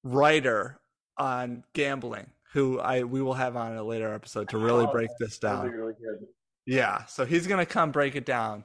writer 0.02 0.80
on 1.16 1.64
gambling, 1.72 2.30
who 2.52 2.80
I 2.80 3.04
we 3.04 3.22
will 3.22 3.34
have 3.34 3.56
on 3.56 3.76
a 3.76 3.82
later 3.82 4.12
episode 4.12 4.48
to 4.50 4.58
really 4.58 4.86
break 4.86 5.10
this 5.18 5.38
down. 5.38 5.70
Really. 5.70 5.94
Yeah, 6.66 7.04
so 7.06 7.24
he's 7.24 7.46
gonna 7.46 7.66
come 7.66 7.92
break 7.92 8.16
it 8.16 8.26
down 8.26 8.64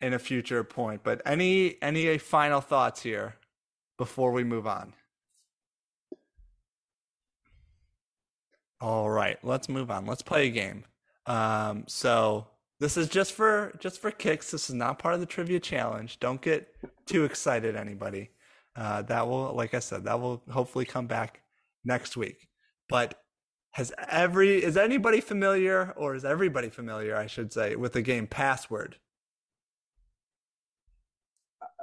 in 0.00 0.12
a 0.12 0.18
future 0.18 0.64
point. 0.64 1.02
But 1.04 1.22
any 1.24 1.80
any 1.80 2.18
final 2.18 2.60
thoughts 2.60 3.02
here 3.02 3.36
before 3.98 4.32
we 4.32 4.44
move 4.44 4.66
on? 4.66 4.94
All 8.82 9.08
right, 9.08 9.38
let's 9.44 9.68
move 9.68 9.92
on. 9.92 10.06
Let's 10.06 10.22
play 10.22 10.48
a 10.48 10.50
game. 10.50 10.82
Um, 11.26 11.84
so 11.86 12.48
this 12.80 12.96
is 12.96 13.08
just 13.08 13.32
for 13.32 13.72
just 13.78 14.00
for 14.00 14.10
kicks. 14.10 14.50
This 14.50 14.68
is 14.68 14.74
not 14.74 14.98
part 14.98 15.14
of 15.14 15.20
the 15.20 15.26
trivia 15.26 15.60
challenge. 15.60 16.18
Don't 16.18 16.42
get 16.42 16.68
too 17.06 17.24
excited, 17.24 17.76
anybody. 17.76 18.30
Uh, 18.74 19.02
that 19.02 19.28
will, 19.28 19.54
like 19.54 19.72
I 19.72 19.78
said, 19.78 20.02
that 20.06 20.20
will 20.20 20.42
hopefully 20.50 20.84
come 20.84 21.06
back 21.06 21.42
next 21.84 22.16
week. 22.16 22.48
But 22.88 23.14
has 23.74 23.92
every 24.10 24.60
is 24.64 24.76
anybody 24.76 25.20
familiar, 25.20 25.94
or 25.96 26.16
is 26.16 26.24
everybody 26.24 26.68
familiar, 26.68 27.14
I 27.14 27.28
should 27.28 27.52
say, 27.52 27.76
with 27.76 27.92
the 27.92 28.02
game 28.02 28.26
Password? 28.26 28.96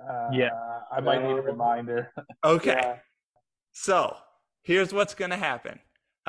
Uh, 0.05 0.31
Yeah. 0.33 0.49
I 0.91 0.99
might 0.99 1.23
need 1.23 1.37
a 1.37 1.41
reminder. 1.41 2.11
Okay. 2.43 2.71
Yeah. 2.71 2.95
So 3.71 4.17
here's 4.63 4.91
what's 4.91 5.13
gonna 5.13 5.37
happen. 5.37 5.79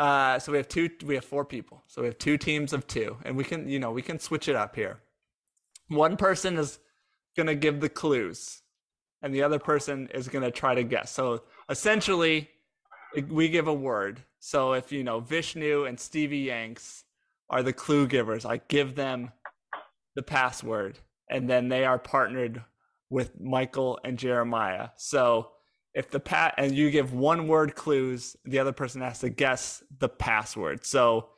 Uh, 0.01 0.39
so 0.39 0.51
we 0.51 0.57
have 0.57 0.67
two, 0.67 0.89
we 1.05 1.15
have 1.15 1.27
four 1.27 1.45
people. 1.45 1.85
So 1.87 2.01
we 2.01 2.09
have 2.09 2.17
two 2.17 2.39
teams 2.39 2.73
of 2.73 2.87
two, 2.87 3.19
and 3.23 3.37
we 3.37 3.45
can, 3.45 3.69
you 3.69 3.79
know, 3.79 3.93
we 3.93 4.01
can 4.01 4.19
switch 4.19 4.49
it 4.49 4.57
up 4.57 4.75
here. 4.75 5.01
One 5.89 6.17
person 6.17 6.57
is 6.57 6.79
gonna 7.37 7.55
give 7.55 7.81
the 7.81 7.91
clues, 7.91 8.63
and 9.21 9.35
the 9.35 9.43
other 9.43 9.59
person 9.59 10.09
is 10.15 10.27
gonna 10.27 10.51
try 10.51 10.75
to 10.75 10.85
guess. 10.85 11.11
So 11.11 11.43
essentially, 11.69 12.49
we 13.29 13.51
give 13.51 13.69
a 13.69 13.75
word. 13.75 14.23
So 14.39 14.73
if 14.73 14.91
you 14.91 15.05
know 15.05 15.21
Vishnu 15.21 15.85
and 15.85 16.01
Stevie 16.01 16.39
Yanks 16.39 17.05
are 17.51 17.63
the 17.63 17.75
clue 17.75 18.07
givers, 18.07 18.47
I 18.47 18.57
give 18.69 18.95
them 18.95 19.33
the 20.15 20.23
password, 20.23 20.99
and 21.29 21.47
then 21.47 21.69
they 21.69 21.85
are 21.85 21.99
partnered 21.99 22.65
with 23.11 23.39
Michael 23.39 24.01
and 24.03 24.19
Jeremiah. 24.19 24.89
So 24.97 25.51
if 25.95 26.11
the 26.11 26.21
pat 26.21 26.55
and 26.57 26.75
you 26.75 26.91
give 26.91 27.13
one 27.13 27.49
word 27.49 27.75
clues, 27.75 28.37
the 28.45 28.59
other 28.59 28.73
person 28.73 29.01
has 29.01 29.21
to 29.21 29.29
guess 29.29 29.83
the 29.99 30.09
password. 30.09 30.85
So 30.85 31.29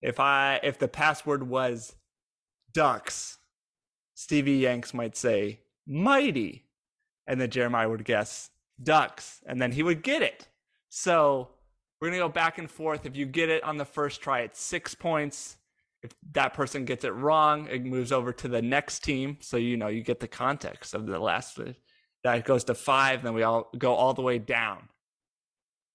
if 0.00 0.20
I 0.20 0.60
if 0.62 0.78
the 0.78 0.88
password 0.88 1.48
was 1.48 1.94
ducks, 2.72 3.38
Stevie 4.14 4.58
Yanks 4.58 4.92
might 4.92 5.16
say 5.16 5.60
mighty, 5.86 6.66
and 7.26 7.40
then 7.40 7.50
Jeremiah 7.50 7.88
would 7.88 8.04
guess 8.04 8.50
ducks, 8.82 9.40
and 9.46 9.60
then 9.60 9.72
he 9.72 9.82
would 9.82 10.02
get 10.02 10.22
it. 10.22 10.48
So 10.88 11.48
we're 12.00 12.08
gonna 12.08 12.18
go 12.18 12.28
back 12.28 12.58
and 12.58 12.70
forth. 12.70 13.06
If 13.06 13.16
you 13.16 13.26
get 13.26 13.48
it 13.48 13.64
on 13.64 13.78
the 13.78 13.84
first 13.84 14.20
try, 14.20 14.40
it's 14.40 14.60
six 14.60 14.94
points. 14.94 15.56
If 16.02 16.10
that 16.32 16.52
person 16.52 16.84
gets 16.84 17.04
it 17.04 17.14
wrong, 17.14 17.68
it 17.68 17.84
moves 17.84 18.10
over 18.10 18.32
to 18.32 18.48
the 18.48 18.60
next 18.60 19.04
team. 19.04 19.38
So 19.40 19.56
you 19.56 19.76
know 19.76 19.86
you 19.88 20.02
get 20.02 20.20
the 20.20 20.28
context 20.28 20.94
of 20.94 21.06
the 21.06 21.18
last. 21.18 21.58
That 22.24 22.44
goes 22.44 22.64
to 22.64 22.74
five, 22.74 23.22
then 23.22 23.34
we 23.34 23.42
all 23.42 23.68
go 23.76 23.94
all 23.94 24.14
the 24.14 24.22
way 24.22 24.38
down. 24.38 24.88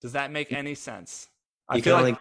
Does 0.01 0.13
that 0.13 0.31
make 0.31 0.51
any 0.51 0.75
sense? 0.75 1.29
I 1.69 1.77
You 1.77 1.81
feel 1.81 1.95
can 1.95 2.03
like 2.03 2.19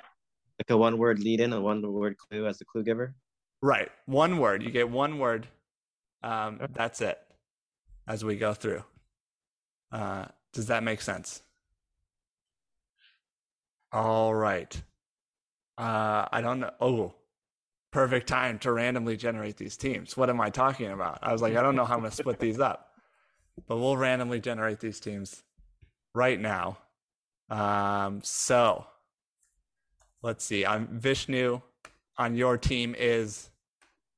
like 0.59 0.71
a 0.71 0.77
one 0.77 0.97
word 0.99 1.19
lead 1.19 1.41
in 1.41 1.53
a 1.53 1.61
one 1.61 1.83
word 1.93 2.17
clue 2.17 2.47
as 2.47 2.59
the 2.59 2.65
clue 2.65 2.83
giver. 2.83 3.15
right, 3.63 3.91
one 4.07 4.39
word. 4.39 4.63
You 4.63 4.71
get 4.71 4.89
one 4.89 5.19
word. 5.19 5.49
Um, 6.23 6.61
that's 6.73 7.01
it. 7.01 7.19
As 8.09 8.25
we 8.25 8.37
go 8.37 8.55
through, 8.55 8.85
uh, 9.93 10.27
does 10.53 10.67
that 10.67 10.83
make 10.83 11.01
sense? 11.01 11.43
All 13.93 14.35
right. 14.35 14.81
Uh, 15.79 16.27
I 16.33 16.41
don't 16.41 16.61
know. 16.61 16.71
Oh, 16.81 17.15
perfect 17.93 18.29
time 18.29 18.59
to 18.61 18.73
randomly 18.73 19.17
generate 19.17 19.57
these 19.57 19.77
teams. 19.77 20.17
What 20.17 20.31
am 20.31 20.41
I 20.41 20.51
talking 20.51 20.91
about? 20.91 21.19
I 21.23 21.33
was 21.33 21.43
like, 21.43 21.57
I 21.57 21.63
don't 21.63 21.77
know 21.77 21.85
how 21.85 21.95
I'm 21.95 22.01
going 22.01 22.11
to 22.11 22.17
split 22.17 22.39
these 22.39 22.61
up, 22.61 22.86
but 23.69 23.77
we'll 23.77 23.97
randomly 23.97 24.41
generate 24.41 24.81
these 24.81 25.01
teams 25.01 25.43
right 26.15 26.41
now. 26.41 26.79
Um, 27.51 28.21
so 28.23 28.87
let's 30.23 30.45
see. 30.45 30.67
I'm 30.67 30.89
Vishnu 30.99 31.61
on 32.19 32.35
your 32.35 32.59
team 32.59 32.95
is 32.99 33.51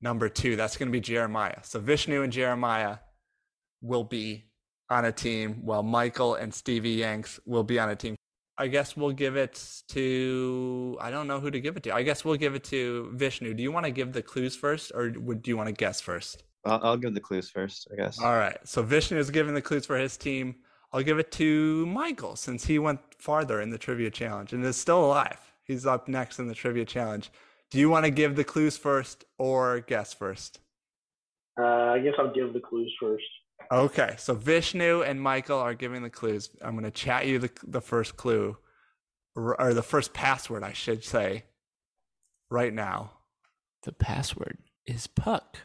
number 0.00 0.28
two. 0.28 0.56
That's 0.56 0.76
going 0.76 0.88
to 0.88 0.92
be 0.92 1.00
Jeremiah. 1.00 1.58
So 1.62 1.80
Vishnu 1.80 2.22
and 2.22 2.32
Jeremiah 2.32 2.98
will 3.82 4.04
be 4.04 4.44
on 4.90 5.04
a 5.04 5.12
team, 5.12 5.60
while 5.62 5.82
Michael 5.82 6.34
and 6.34 6.52
Stevie 6.52 6.90
Yanks 6.90 7.38
will 7.44 7.64
be 7.64 7.78
on 7.78 7.90
a 7.90 7.96
team. 7.96 8.16
I 8.56 8.66
guess 8.66 8.96
we'll 8.96 9.12
give 9.12 9.36
it 9.36 9.82
to. 9.88 10.96
I 11.00 11.10
don't 11.10 11.28
know 11.28 11.38
who 11.38 11.50
to 11.50 11.60
give 11.60 11.76
it 11.76 11.82
to. 11.84 11.94
I 11.94 12.02
guess 12.02 12.24
we'll 12.24 12.36
give 12.36 12.54
it 12.54 12.64
to 12.64 13.10
Vishnu. 13.14 13.54
Do 13.54 13.62
you 13.62 13.70
want 13.70 13.86
to 13.86 13.92
give 13.92 14.12
the 14.12 14.22
clues 14.22 14.56
first, 14.56 14.90
or 14.94 15.12
would 15.16 15.42
do 15.42 15.50
you 15.50 15.56
want 15.56 15.68
to 15.68 15.72
guess 15.72 16.00
first? 16.00 16.42
I'll, 16.68 16.80
I'll 16.82 16.96
give 16.96 17.14
the 17.14 17.20
clues 17.20 17.50
first, 17.50 17.88
I 17.92 17.96
guess. 17.96 18.18
All 18.20 18.36
right. 18.36 18.58
So 18.64 18.82
Vishnu 18.82 19.18
is 19.18 19.30
giving 19.30 19.54
the 19.54 19.62
clues 19.62 19.86
for 19.86 19.96
his 19.96 20.16
team. 20.16 20.56
I'll 20.92 21.02
give 21.02 21.18
it 21.18 21.30
to 21.32 21.86
Michael 21.86 22.36
since 22.36 22.64
he 22.64 22.78
went 22.78 23.00
farther 23.18 23.60
in 23.60 23.70
the 23.70 23.78
trivia 23.78 24.10
challenge 24.10 24.52
and 24.52 24.64
is 24.64 24.76
still 24.76 25.04
alive. 25.04 25.38
He's 25.64 25.84
up 25.84 26.08
next 26.08 26.38
in 26.38 26.48
the 26.48 26.54
trivia 26.54 26.84
challenge. 26.84 27.30
Do 27.70 27.78
you 27.78 27.90
want 27.90 28.06
to 28.06 28.10
give 28.10 28.36
the 28.36 28.44
clues 28.44 28.78
first 28.78 29.24
or 29.36 29.80
guess 29.80 30.14
first? 30.14 30.60
Uh, 31.60 31.64
I 31.64 31.98
guess 31.98 32.14
I'll 32.18 32.32
give 32.32 32.54
the 32.54 32.60
clues 32.60 32.92
first. 32.98 33.24
Okay, 33.70 34.14
so 34.16 34.34
Vishnu 34.34 35.02
and 35.02 35.20
Michael 35.20 35.58
are 35.58 35.74
giving 35.74 36.02
the 36.02 36.08
clues. 36.08 36.48
I'm 36.62 36.72
going 36.72 36.84
to 36.84 36.90
chat 36.90 37.26
you 37.26 37.38
the 37.38 37.50
the 37.66 37.82
first 37.82 38.16
clue, 38.16 38.56
or 39.36 39.60
or 39.60 39.74
the 39.74 39.82
first 39.82 40.14
password, 40.14 40.62
I 40.62 40.72
should 40.72 41.04
say, 41.04 41.44
right 42.50 42.72
now. 42.72 43.12
The 43.82 43.92
password 43.92 44.58
is 44.86 45.06
puck. 45.06 45.58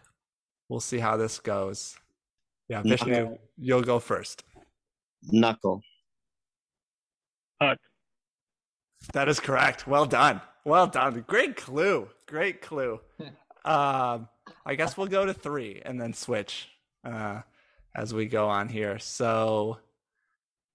We'll 0.69 0.79
see 0.79 0.99
how 0.99 1.17
this 1.17 1.39
goes. 1.39 1.97
Yeah, 2.69 2.81
No. 2.83 2.91
Vishnu, 2.91 3.37
you'll 3.57 3.81
go 3.81 3.99
first. 3.99 4.43
Knuckle. 5.23 5.81
Puck. 7.59 7.77
That 9.13 9.27
is 9.27 9.39
correct. 9.39 9.87
Well 9.87 10.05
done. 10.05 10.41
Well 10.65 10.87
done. 10.87 11.23
Great 11.27 11.55
clue. 11.57 12.09
Great 12.27 12.61
clue. 12.61 12.99
um, 13.65 14.27
I 14.65 14.75
guess 14.75 14.97
we'll 14.97 15.07
go 15.07 15.25
to 15.25 15.33
three 15.33 15.81
and 15.85 15.99
then 15.99 16.13
switch 16.13 16.69
uh, 17.03 17.41
as 17.95 18.13
we 18.13 18.25
go 18.25 18.47
on 18.47 18.69
here. 18.69 18.97
So 18.99 19.79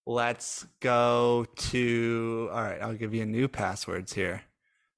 let's 0.07 0.66
go 0.80 1.47
to. 1.57 2.49
All 2.52 2.62
right, 2.62 2.80
I'll 2.83 2.95
give 2.95 3.14
you 3.14 3.25
new 3.25 3.49
passwords 3.49 4.12
here. 4.12 4.42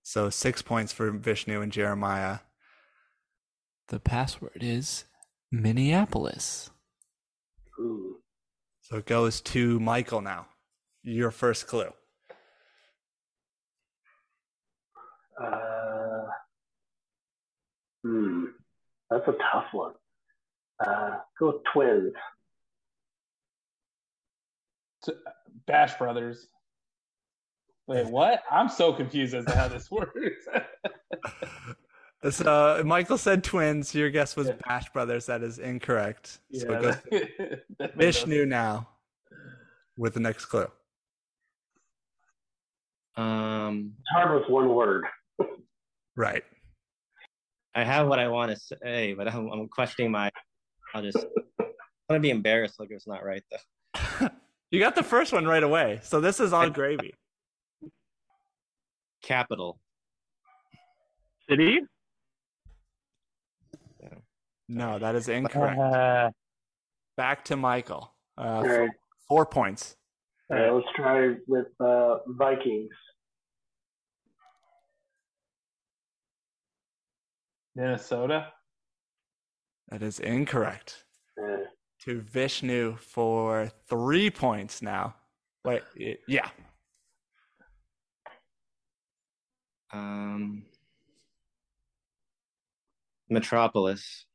So 0.02 0.28
six 0.28 0.60
points 0.62 0.92
for 0.92 1.10
Vishnu 1.10 1.60
and 1.60 1.70
Jeremiah. 1.70 2.38
The 3.90 3.98
password 3.98 4.58
is 4.60 5.04
Minneapolis. 5.50 6.70
Ooh. 7.80 8.18
So 8.82 8.98
it 8.98 9.06
goes 9.06 9.40
to 9.40 9.80
Michael 9.80 10.20
now. 10.20 10.46
Your 11.02 11.32
first 11.32 11.66
clue. 11.66 11.90
Uh, 15.42 16.26
hmm. 18.04 18.44
That's 19.10 19.26
a 19.26 19.34
tough 19.52 19.66
one. 19.72 19.94
Uh, 20.78 21.18
go 21.36 21.48
with 21.48 21.64
twins. 21.72 22.12
Bash 25.66 25.98
Brothers. 25.98 26.46
Wait, 27.88 28.06
what? 28.06 28.44
I'm 28.48 28.68
so 28.68 28.92
confused 28.92 29.34
as 29.34 29.46
to 29.46 29.56
how 29.56 29.66
this 29.66 29.90
works. 29.90 30.46
So 32.28 32.82
Michael 32.84 33.16
said 33.16 33.42
twins. 33.42 33.94
Your 33.94 34.10
guess 34.10 34.36
was 34.36 34.50
Bash 34.66 34.92
Brothers. 34.92 35.26
That 35.26 35.42
is 35.42 35.58
incorrect. 35.58 36.38
So 36.52 36.70
it 36.70 36.70
Yeah, 36.70 36.80
goes 36.80 36.96
That 37.78 37.96
made 37.96 38.06
Vishnu 38.06 38.44
now 38.44 38.88
with 39.96 40.14
the 40.14 40.20
next 40.20 40.46
clue. 40.46 40.66
Um, 43.16 43.94
It's 43.98 44.08
hard 44.12 44.40
with 44.40 44.50
one 44.50 44.68
word. 44.74 45.04
Right. 46.16 46.44
I 47.74 47.84
have 47.84 48.08
what 48.08 48.18
I 48.18 48.28
want 48.28 48.50
to 48.50 48.76
say, 48.82 49.14
but 49.14 49.32
I'm, 49.32 49.48
I'm 49.48 49.68
questioning 49.68 50.10
my. 50.10 50.30
I'll 50.92 51.02
just. 51.02 51.16
I'm 51.58 51.66
gonna 52.10 52.20
be 52.20 52.28
embarrassed 52.30 52.78
like 52.78 52.90
it's 52.90 53.06
not 53.06 53.24
right 53.24 53.42
though. 53.50 54.28
You 54.70 54.78
got 54.78 54.94
the 54.94 55.02
first 55.02 55.32
one 55.32 55.46
right 55.46 55.62
away, 55.62 56.00
so 56.02 56.20
this 56.20 56.38
is 56.38 56.52
all 56.52 56.68
gravy. 56.68 57.14
Capital. 59.22 59.80
City? 61.48 61.80
No, 64.72 65.00
that 65.00 65.16
is 65.16 65.28
incorrect. 65.28 65.80
Uh, 65.80 66.30
Back 67.16 67.44
to 67.46 67.56
Michael. 67.56 68.14
Uh, 68.38 68.40
All 68.40 68.62
four, 68.64 68.78
right. 68.80 68.90
four 69.28 69.46
points. 69.46 69.96
All 70.48 70.56
right, 70.56 70.70
let's 70.72 70.86
try 70.94 71.34
with 71.48 71.66
uh, 71.80 72.18
Vikings. 72.28 72.92
Minnesota. 77.74 78.52
That 79.88 80.02
is 80.04 80.20
incorrect. 80.20 81.04
Uh, 81.36 81.64
To 82.04 82.20
Vishnu 82.20 82.96
for 82.96 83.70
three 83.88 84.30
points 84.30 84.82
now. 84.82 85.16
Wait, 85.64 85.82
yeah. 86.28 86.48
Um. 89.92 90.62
Metropolis. 93.28 94.26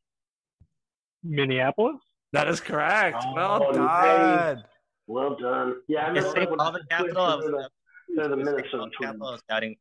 Minneapolis? 1.26 1.98
That 2.34 2.48
is 2.48 2.60
correct. 2.60 3.24
well 3.34 3.64
Oh, 3.64 3.74
done. 3.74 4.64
well 5.08 5.36
done. 5.36 5.76
Yeah, 5.88 6.08
I 6.08 6.12
Is 6.14 6.26
remember 6.26 6.40
St. 6.40 6.50
when 6.50 6.74
the 6.74 6.84
capital? 6.90 7.22
I 7.22 7.36
was- 7.36 7.70
they're 8.16 8.28
the, 8.28 8.36
the. 8.36 8.44
Minnesota 8.44 8.90
Paul 9.00 9.38
capital. 9.40 9.40
I. 9.50 9.76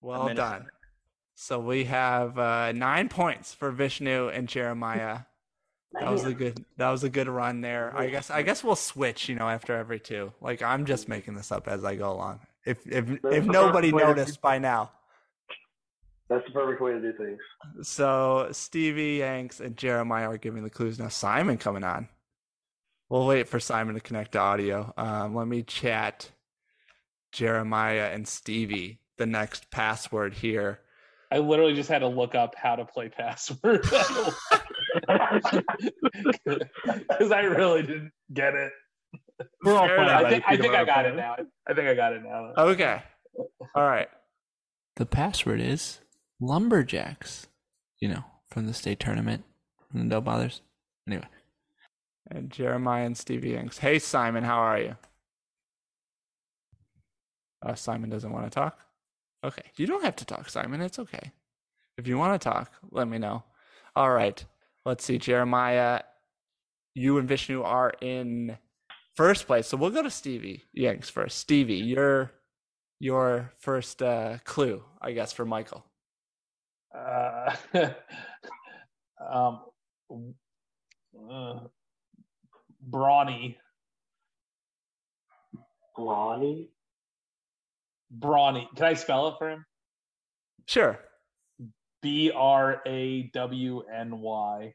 Well 0.00 0.22
Minnesota. 0.24 0.34
done. 0.60 0.66
So 1.34 1.58
we 1.60 1.84
have 1.84 2.38
uh, 2.38 2.72
nine 2.72 3.08
points 3.08 3.54
for 3.54 3.70
Vishnu 3.70 4.28
and 4.28 4.48
Jeremiah. 4.48 5.20
That 5.92 6.10
was 6.10 6.24
a 6.24 6.34
good. 6.34 6.64
That 6.76 6.90
was 6.90 7.04
a 7.04 7.08
good 7.08 7.28
run 7.28 7.60
there. 7.60 7.96
I 7.96 8.08
guess. 8.08 8.30
I 8.30 8.42
guess 8.42 8.62
we'll 8.62 8.76
switch. 8.76 9.28
You 9.28 9.36
know, 9.36 9.48
after 9.48 9.74
every 9.74 9.98
two. 10.00 10.32
Like 10.40 10.62
I'm 10.62 10.84
just 10.84 11.08
making 11.08 11.34
this 11.34 11.50
up 11.52 11.66
as 11.68 11.84
I 11.84 11.94
go 11.96 12.12
along. 12.12 12.40
If 12.66 12.86
if 12.86 13.08
if 13.24 13.46
nobody 13.46 13.90
perfect 13.90 13.94
way 13.94 14.02
to- 14.14 14.18
noticed 14.20 14.40
by 14.40 14.58
now. 14.58 14.90
That's 16.28 16.44
the 16.46 16.52
perfect 16.52 16.80
way 16.82 16.92
to 16.92 17.00
do 17.00 17.12
things. 17.14 17.38
So 17.86 18.48
Stevie 18.52 19.18
Yanks 19.18 19.60
and 19.60 19.76
Jeremiah 19.76 20.28
are 20.28 20.38
giving 20.38 20.62
the 20.62 20.70
clues 20.70 20.98
now. 20.98 21.08
Simon 21.08 21.56
coming 21.56 21.84
on. 21.84 22.08
We'll 23.08 23.26
wait 23.26 23.48
for 23.48 23.58
Simon 23.58 23.94
to 23.94 24.00
connect 24.00 24.32
to 24.32 24.38
audio. 24.38 24.92
Um, 24.98 25.34
let 25.34 25.48
me 25.48 25.62
chat 25.62 26.30
Jeremiah 27.32 28.10
and 28.12 28.28
Stevie 28.28 29.00
the 29.16 29.24
next 29.24 29.70
password 29.70 30.34
here. 30.34 30.80
I 31.32 31.38
literally 31.38 31.74
just 31.74 31.88
had 31.88 32.00
to 32.00 32.08
look 32.08 32.34
up 32.34 32.54
how 32.54 32.76
to 32.76 32.84
play 32.84 33.08
password 33.08 33.82
because 33.82 34.32
I 37.32 37.40
really 37.40 37.82
didn't 37.82 38.12
get 38.32 38.54
it. 38.54 38.72
We're 39.62 39.74
all 39.74 39.86
Fair 39.86 39.96
playing 39.96 40.10
I 40.10 40.30
think, 40.30 40.44
I 40.46 40.56
think 40.56 40.74
I 40.74 40.84
got 40.84 41.06
it 41.06 41.16
now. 41.16 41.36
I 41.66 41.74
think 41.74 41.88
I 41.88 41.94
got 41.94 42.12
it 42.12 42.22
now. 42.22 42.52
Okay. 42.56 43.02
All 43.74 43.86
right. 43.86 44.08
The 44.96 45.06
password 45.06 45.60
is 45.60 46.00
Lumberjacks. 46.40 47.46
You 48.00 48.08
know, 48.08 48.24
from 48.50 48.66
the 48.66 48.74
state 48.74 49.00
tournament, 49.00 49.44
from 49.90 50.00
the 50.00 50.06
No 50.06 50.20
Bothers. 50.20 50.60
Anyway, 51.06 51.26
And 52.30 52.50
Jeremiah 52.50 53.06
and 53.06 53.16
Stevie 53.16 53.50
Yanks. 53.50 53.78
Hey, 53.78 53.98
Simon, 53.98 54.44
how 54.44 54.58
are 54.58 54.78
you? 54.78 54.96
Uh, 57.64 57.74
Simon 57.74 58.10
doesn't 58.10 58.32
want 58.32 58.44
to 58.44 58.50
talk. 58.50 58.78
Okay. 59.42 59.62
You 59.76 59.86
don't 59.86 60.04
have 60.04 60.16
to 60.16 60.24
talk, 60.24 60.48
Simon. 60.48 60.80
It's 60.80 60.98
okay. 60.98 61.32
If 61.96 62.06
you 62.06 62.18
want 62.18 62.40
to 62.40 62.48
talk, 62.48 62.72
let 62.90 63.08
me 63.08 63.18
know. 63.18 63.42
All 63.96 64.10
right. 64.10 64.44
Let's 64.84 65.04
see. 65.04 65.18
Jeremiah, 65.18 66.02
you 66.94 67.18
and 67.18 67.28
Vishnu 67.28 67.62
are 67.62 67.92
in 68.00 68.56
first 69.16 69.46
place. 69.46 69.66
So 69.66 69.76
we'll 69.76 69.90
go 69.90 70.02
to 70.02 70.10
Stevie 70.10 70.64
Yanks 70.72 71.08
first. 71.08 71.38
Stevie, 71.38 71.74
your 71.74 72.30
your 73.00 73.52
first 73.58 74.02
uh, 74.02 74.38
clue, 74.44 74.82
I 75.00 75.12
guess, 75.12 75.32
for 75.32 75.44
Michael. 75.44 75.84
Uh, 76.94 77.54
um, 79.32 79.60
uh, 81.30 81.60
brawny, 82.80 83.58
Brawny? 85.96 86.68
brawny. 88.10 88.68
Can 88.76 88.84
I 88.86 88.94
spell 88.94 89.28
it 89.28 89.34
for 89.38 89.50
him? 89.50 89.64
Sure. 90.66 90.98
B 92.02 92.30
R 92.34 92.80
A 92.86 93.22
W 93.34 93.82
N 93.92 94.20
Y. 94.20 94.74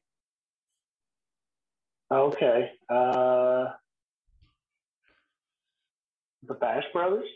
Okay. 2.11 2.71
Uh, 2.89 3.65
the 6.45 6.53
Bash 6.59 6.83
Brothers? 6.91 7.29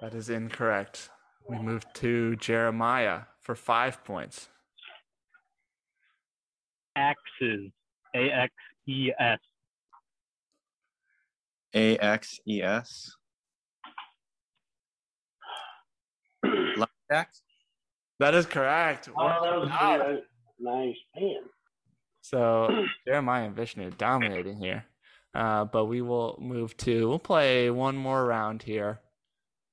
That 0.00 0.14
is 0.14 0.28
incorrect. 0.28 1.10
We 1.48 1.58
move 1.58 1.84
to 1.94 2.36
Jeremiah 2.36 3.22
for 3.42 3.54
five 3.54 4.02
points. 4.04 4.48
Axes. 6.96 7.70
A 8.14 8.30
X 8.30 8.54
E 8.86 9.10
S. 9.18 9.38
A 11.74 11.96
X 11.98 12.40
E 12.46 12.62
S. 12.62 13.16
That 18.18 18.34
is 18.34 18.46
correct. 18.46 19.08
Oh, 19.16 19.24
Well 19.24 19.42
that 19.42 19.60
was 19.60 19.68
good. 20.00 20.22
Nice. 20.60 20.96
Man. 21.16 21.42
So 22.20 22.84
Jeremiah 23.06 23.46
and 23.46 23.56
Vishnu 23.56 23.90
dominating 23.98 24.56
here. 24.56 24.84
Uh, 25.34 25.64
but 25.64 25.86
we 25.86 26.02
will 26.02 26.38
move 26.40 26.76
to 26.76 27.08
we'll 27.08 27.18
play 27.18 27.70
one 27.70 27.96
more 27.96 28.24
round 28.24 28.62
here. 28.62 29.00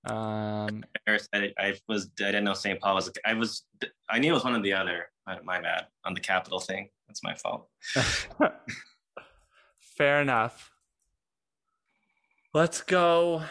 Um, 0.06 0.84
Harris, 1.06 1.28
I, 1.34 1.54
I 1.58 1.76
was 1.88 2.10
I 2.20 2.26
didn't 2.26 2.46
know 2.46 2.54
St. 2.54 2.80
Paul 2.80 2.96
was. 2.96 3.12
I 3.26 3.34
was 3.34 3.64
I 4.10 4.20
knew 4.20 4.32
it 4.32 4.34
was 4.34 4.44
one 4.44 4.56
or 4.56 4.62
the 4.62 4.74
other. 4.74 5.08
My, 5.28 5.40
my 5.44 5.62
bad 5.62 5.88
on 6.06 6.14
the 6.14 6.20
capital 6.20 6.60
thing. 6.60 6.90
That's 7.08 7.24
my 7.24 7.36
fault. 7.36 7.68
fair 9.80 10.22
enough. 10.22 10.72
Let's 12.54 12.82
go 12.82 13.44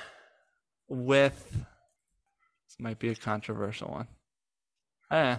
with 0.89 1.53
this 1.53 2.77
might 2.79 2.99
be 2.99 3.11
a 3.11 3.15
controversial 3.15 3.89
one. 3.91 4.09
Eh, 5.11 5.37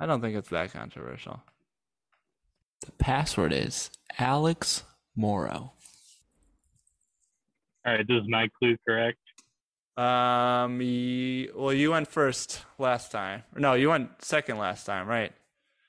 I 0.00 0.06
don't 0.06 0.20
think 0.20 0.36
it's 0.36 0.48
that 0.48 0.72
controversial. 0.72 1.42
the 2.84 2.92
password 2.92 3.52
is 3.52 3.90
Alex 4.18 4.82
Morrow. 5.14 5.72
All 7.84 7.94
right, 7.94 8.06
this 8.06 8.22
is 8.22 8.28
my 8.28 8.48
clue, 8.58 8.76
correct? 8.86 9.18
Um, 9.96 10.80
ye- 10.80 11.48
well, 11.54 11.72
you 11.72 11.90
went 11.92 12.08
first 12.08 12.64
last 12.78 13.10
time. 13.12 13.42
No, 13.54 13.74
you 13.74 13.88
went 13.88 14.10
second 14.22 14.58
last 14.58 14.84
time, 14.84 15.06
right? 15.06 15.32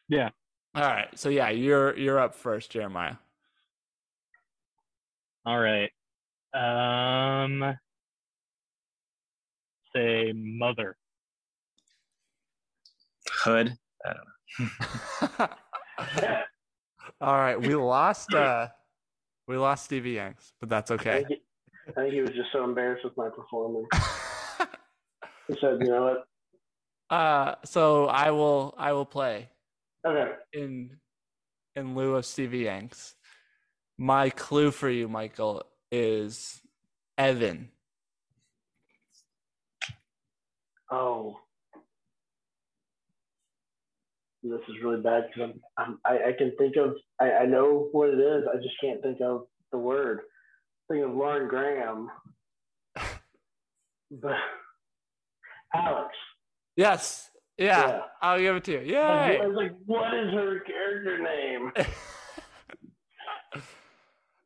Yeah. 0.08 0.30
All 0.76 0.84
right. 0.84 1.08
So 1.17 1.30
yeah, 1.30 1.50
you're 1.50 1.98
you're 1.98 2.20
up 2.20 2.34
first, 2.36 2.72
Jeremiah. 2.72 3.15
All 5.46 5.60
right. 5.60 5.91
Um, 6.54 7.78
say 9.96 10.32
mother. 10.36 10.96
Hood. 13.43 13.74
I 14.06 14.13
don't 14.13 15.39
know. 15.39 15.48
All 17.20 17.36
right, 17.36 17.60
we 17.60 17.76
lost. 17.76 18.34
uh 18.34 18.67
We 19.48 19.58
lost 19.58 19.86
Stevie 19.86 20.12
Yanks, 20.12 20.54
but 20.60 20.70
that's 20.70 20.91
okay. 20.91 21.26
I 21.89 22.02
think 22.02 22.13
he 22.13 22.21
was 22.21 22.32
just 22.32 22.52
so 22.52 22.63
embarrassed 22.63 23.04
with 23.06 23.15
my 23.17 23.30
performance. 23.30 23.88
he 25.47 25.56
said, 25.62 25.78
you 25.82 25.88
know 25.88 26.04
what? 26.04 27.15
Uh, 27.15 27.56
so 27.63 28.08
I 28.08 28.32
will 28.32 28.76
I 28.78 28.91
will 28.93 29.06
play 29.06 29.50
Okay. 30.06 30.32
in 30.54 30.97
in 31.76 31.95
lieu 31.95 32.15
of 32.15 32.26
Stevie 32.26 32.60
Yanks. 32.60 33.15
My 33.97 34.30
clue 34.30 34.71
for 34.71 34.89
you, 34.89 35.08
Michael, 35.08 35.63
is 35.91 36.62
Evan. 37.17 37.69
Oh. 40.91 41.38
This 44.43 44.62
is 44.69 44.76
really 44.84 45.02
bad 45.02 45.26
because 45.28 45.52
I'm, 45.52 45.62
I'm 45.78 46.00
I, 46.06 46.30
I 46.30 46.34
can 46.38 46.54
think 46.58 46.76
of 46.78 46.95
I, 47.19 47.32
I 47.32 47.45
know 47.45 47.89
what 47.91 48.10
it 48.10 48.19
is. 48.19 48.43
I 48.54 48.58
just 48.58 48.76
can't 48.82 49.02
think 49.02 49.19
of 49.21 49.47
the 49.71 49.78
word. 49.78 50.21
Think 50.89 51.06
of 51.06 51.12
Lauren 51.15 51.47
Graham. 51.47 52.10
But 54.10 54.36
Alex. 55.76 56.13
Yes. 56.78 57.30
Yeah, 57.58 57.88
Yeah. 57.88 58.00
I'll 58.21 58.39
give 58.39 58.56
it 58.56 58.63
to 58.65 58.71
you. 58.71 58.82
Yeah. 58.93 59.38
I 59.41 59.45
was 59.45 59.56
like, 59.58 59.73
what 59.86 60.13
is 60.13 60.32
her 60.34 60.60
character 60.62 61.17
name? 61.21 61.73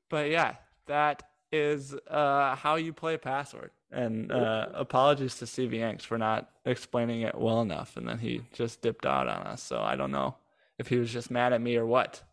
but 0.10 0.30
yeah, 0.32 0.56
that 0.88 1.22
is 1.52 1.94
uh 2.10 2.56
how 2.56 2.76
you 2.76 2.92
play 2.94 3.18
password. 3.18 3.70
And 3.92 4.32
uh, 4.32 4.70
apologies 4.74 5.36
to 5.40 5.46
Stevie 5.46 5.80
Yanks 5.80 6.06
for 6.06 6.18
not 6.18 6.50
explaining 6.66 7.22
it 7.22 7.38
well 7.38 7.62
enough. 7.62 7.98
And 7.98 8.08
then 8.08 8.20
he 8.20 8.42
just 8.54 8.82
dipped 8.82 9.06
out 9.06 9.28
on 9.28 9.46
us. 9.46 9.62
So 9.62 9.82
I 9.82 9.98
don't 9.98 10.12
know 10.12 10.38
if 10.80 10.88
he 10.88 10.96
was 10.96 11.12
just 11.12 11.30
mad 11.30 11.52
at 11.52 11.62
me 11.62 11.76
or 11.76 11.86
what. 11.86 12.24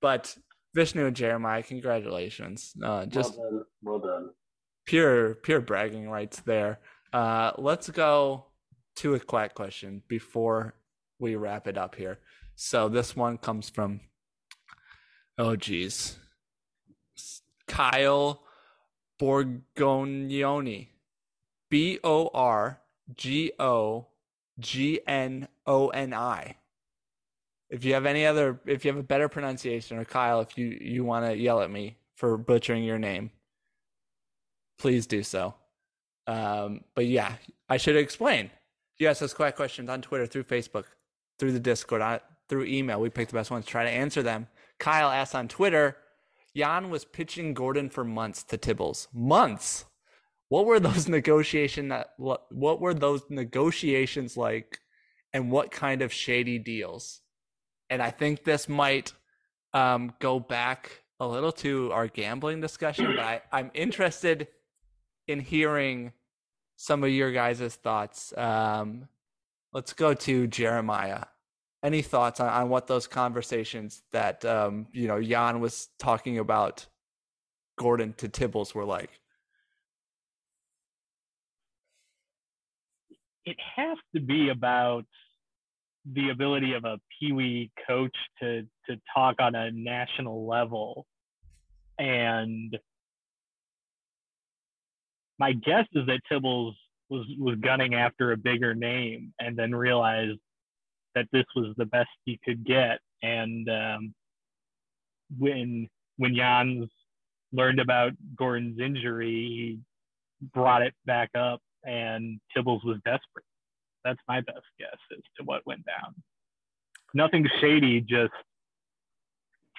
But 0.00 0.34
Vishnu 0.74 1.06
and 1.06 1.16
Jeremiah, 1.16 1.62
congratulations. 1.62 2.74
Uh, 2.82 3.06
just 3.06 3.38
well 3.38 3.50
done. 3.50 3.64
Well 3.82 3.98
done. 3.98 4.30
Pure, 4.86 5.34
pure 5.36 5.60
bragging 5.60 6.08
rights 6.08 6.40
there. 6.40 6.80
Uh, 7.12 7.52
let's 7.58 7.90
go 7.90 8.46
to 8.96 9.14
a 9.14 9.20
quack 9.20 9.54
question 9.54 10.02
before 10.08 10.74
we 11.18 11.36
wrap 11.36 11.68
it 11.68 11.78
up 11.78 11.94
here. 11.94 12.18
So 12.54 12.88
this 12.88 13.14
one 13.14 13.38
comes 13.38 13.70
from, 13.70 14.00
oh 15.38 15.56
geez, 15.56 16.16
Kyle 17.66 18.42
Borgognoni, 19.20 20.88
B 21.70 21.98
O 22.02 22.30
R 22.34 22.80
G 23.14 23.52
O 23.58 24.08
G 24.58 25.00
N 25.06 25.48
O 25.66 25.88
N 25.88 26.12
I. 26.12 26.56
If 27.72 27.84
you 27.84 27.94
have 27.94 28.06
any 28.06 28.26
other, 28.26 28.60
if 28.66 28.84
you 28.84 28.90
have 28.92 29.00
a 29.00 29.02
better 29.02 29.28
pronunciation, 29.28 29.98
or 29.98 30.04
Kyle, 30.04 30.40
if 30.40 30.56
you 30.56 30.78
you 30.80 31.04
want 31.04 31.26
to 31.26 31.36
yell 31.36 31.60
at 31.62 31.70
me 31.70 31.96
for 32.16 32.36
butchering 32.36 32.84
your 32.84 32.98
name, 32.98 33.30
please 34.78 35.06
do 35.06 35.22
so. 35.22 35.54
Um, 36.26 36.82
but 36.94 37.06
yeah, 37.06 37.32
I 37.68 37.78
should 37.78 37.96
explain. 37.96 38.50
You 38.98 39.08
ask 39.08 39.22
us 39.22 39.34
quack 39.34 39.56
questions 39.56 39.88
on 39.88 40.02
Twitter, 40.02 40.26
through 40.26 40.44
Facebook, 40.44 40.84
through 41.38 41.52
the 41.52 41.60
Discord, 41.60 42.02
on, 42.02 42.20
through 42.48 42.66
email. 42.66 43.00
We 43.00 43.08
pick 43.08 43.28
the 43.28 43.34
best 43.34 43.50
ones, 43.50 43.64
try 43.64 43.84
to 43.84 43.90
answer 43.90 44.22
them. 44.22 44.48
Kyle 44.78 45.08
asked 45.10 45.34
on 45.34 45.48
Twitter, 45.48 45.96
Jan 46.54 46.90
was 46.90 47.04
pitching 47.04 47.54
Gordon 47.54 47.88
for 47.88 48.04
months 48.04 48.42
to 48.44 48.58
Tibbles. 48.58 49.08
Months. 49.12 49.86
What 50.48 50.66
were 50.66 50.78
those 50.78 51.08
negotiation 51.18 51.88
that, 51.88 52.10
what 52.18 52.80
were 52.80 52.94
those 52.94 53.22
negotiations 53.30 54.36
like 54.36 54.80
and 55.32 55.50
what 55.50 55.70
kind 55.70 56.02
of 56.02 56.12
shady 56.12 56.58
deals? 56.58 57.22
And 57.92 58.00
I 58.00 58.10
think 58.10 58.44
this 58.44 58.70
might 58.70 59.12
um, 59.74 60.14
go 60.18 60.40
back 60.40 61.02
a 61.20 61.26
little 61.28 61.52
to 61.52 61.92
our 61.92 62.08
gambling 62.08 62.58
discussion, 62.58 63.04
but 63.16 63.22
I, 63.22 63.42
I'm 63.52 63.70
interested 63.74 64.48
in 65.28 65.40
hearing 65.40 66.14
some 66.76 67.04
of 67.04 67.10
your 67.10 67.30
guys' 67.32 67.74
thoughts. 67.74 68.32
Um, 68.38 69.08
let's 69.74 69.92
go 69.92 70.14
to 70.14 70.46
Jeremiah. 70.46 71.24
Any 71.82 72.00
thoughts 72.00 72.40
on, 72.40 72.48
on 72.48 72.70
what 72.70 72.86
those 72.86 73.06
conversations 73.06 74.02
that 74.10 74.42
um, 74.46 74.86
you 74.92 75.06
know 75.06 75.20
Jan 75.20 75.60
was 75.60 75.90
talking 75.98 76.38
about 76.38 76.86
Gordon 77.76 78.14
to 78.14 78.28
Tibbles 78.30 78.74
were 78.74 78.86
like? 78.86 79.20
It 83.44 83.58
has 83.76 83.98
to 84.14 84.20
be 84.22 84.48
about 84.48 85.04
the 86.10 86.30
ability 86.30 86.72
of 86.72 86.84
a 86.84 86.98
peewee 87.18 87.70
coach 87.86 88.16
to 88.40 88.62
to 88.88 89.00
talk 89.14 89.36
on 89.40 89.54
a 89.54 89.70
national 89.70 90.46
level 90.46 91.06
and 91.98 92.76
my 95.38 95.52
guess 95.52 95.86
is 95.92 96.06
that 96.06 96.20
Tibbles 96.30 96.74
was 97.08 97.26
was 97.38 97.56
gunning 97.56 97.94
after 97.94 98.32
a 98.32 98.36
bigger 98.36 98.74
name 98.74 99.32
and 99.40 99.56
then 99.56 99.74
realized 99.74 100.38
that 101.14 101.26
this 101.32 101.44
was 101.54 101.74
the 101.76 101.84
best 101.84 102.08
he 102.24 102.38
could 102.44 102.64
get. 102.64 103.00
And 103.22 103.68
um, 103.68 104.14
when 105.38 105.88
when 106.16 106.34
Jans 106.34 106.88
learned 107.52 107.80
about 107.80 108.12
Gordon's 108.36 108.80
injury, 108.80 109.30
he 109.30 109.78
brought 110.54 110.82
it 110.82 110.94
back 111.06 111.30
up, 111.34 111.60
and 111.84 112.40
Tibbles 112.56 112.84
was 112.84 112.98
desperate. 113.04 113.44
That's 114.04 114.20
my 114.28 114.40
best 114.40 114.66
guess 114.78 114.98
as 115.12 115.22
to 115.38 115.44
what 115.44 115.66
went 115.66 115.84
down. 115.84 116.14
Nothing 117.14 117.46
shady, 117.60 118.00
just 118.00 118.32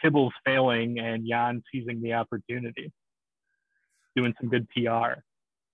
Tibbles 0.03 0.31
failing 0.45 0.99
and 0.99 1.27
Jan 1.27 1.63
seizing 1.71 2.01
the 2.01 2.13
opportunity, 2.13 2.91
doing 4.15 4.33
some 4.39 4.49
good 4.49 4.67
PR. 4.69 5.21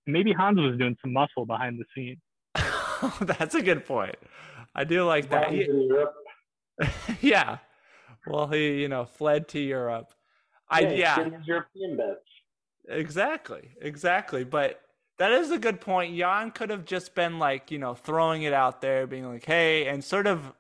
Maybe 0.08 0.34
Hans 0.34 0.60
was 0.60 0.78
doing 0.78 0.98
some 1.02 1.14
muscle 1.14 1.46
behind 1.46 1.80
the 1.80 1.86
scenes. 1.96 2.20
That's 3.22 3.56
a 3.56 3.62
good 3.62 3.86
point. 3.86 4.16
I 4.74 4.84
do 4.84 5.04
like 5.04 5.30
that. 5.30 5.52
He, 5.52 5.68
yeah. 7.22 7.58
Well, 8.28 8.48
he, 8.48 8.82
you 8.82 8.88
know, 8.88 9.06
fled 9.06 9.48
to 9.50 9.60
Europe. 9.60 10.14
I 10.70 10.82
yeah. 10.82 11.30
European 11.46 11.98
bets. 11.98 12.20
Exactly. 12.88 13.70
Exactly. 13.82 14.44
But 14.44 14.82
that 15.20 15.32
is 15.34 15.52
a 15.52 15.60
good 15.60 15.82
point. 15.82 16.18
Jan 16.18 16.52
could 16.52 16.70
have 16.70 16.86
just 16.86 17.14
been 17.14 17.40
like, 17.40 17.72
you 17.72 17.78
know, 17.78 17.94
throwing 17.94 18.44
it 18.44 18.54
out 18.54 18.82
there, 18.82 19.06
being 19.06 19.28
like, 19.28 19.46
hey, 19.46 19.88
and 19.88 20.04
sort 20.04 20.28
of 20.28 20.54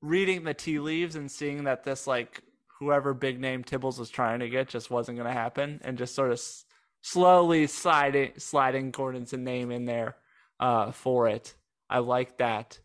reading 0.00 0.42
the 0.42 0.52
tea 0.54 0.80
leaves 0.80 1.14
and 1.14 1.30
seeing 1.30 1.64
that 1.64 1.84
this 1.84 2.06
like 2.06 2.42
whoever 2.80 3.14
big 3.14 3.40
name 3.40 3.62
Tibbles 3.62 3.98
was 3.98 4.10
trying 4.10 4.40
to 4.40 4.48
get 4.48 4.68
just 4.68 4.90
wasn't 4.90 5.16
going 5.16 5.28
to 5.28 5.32
happen, 5.32 5.80
and 5.84 5.96
just 5.96 6.14
sort 6.16 6.30
of 6.30 6.38
s- 6.38 6.64
slowly 7.00 7.68
sliding 7.68 8.32
sliding 8.38 8.90
Gordon's 8.90 9.32
name 9.32 9.70
in 9.70 9.84
there 9.84 10.16
uh, 10.58 10.90
for 10.90 11.28
it. 11.28 11.54
I 11.88 12.00
like 12.00 12.38
that. 12.38 12.80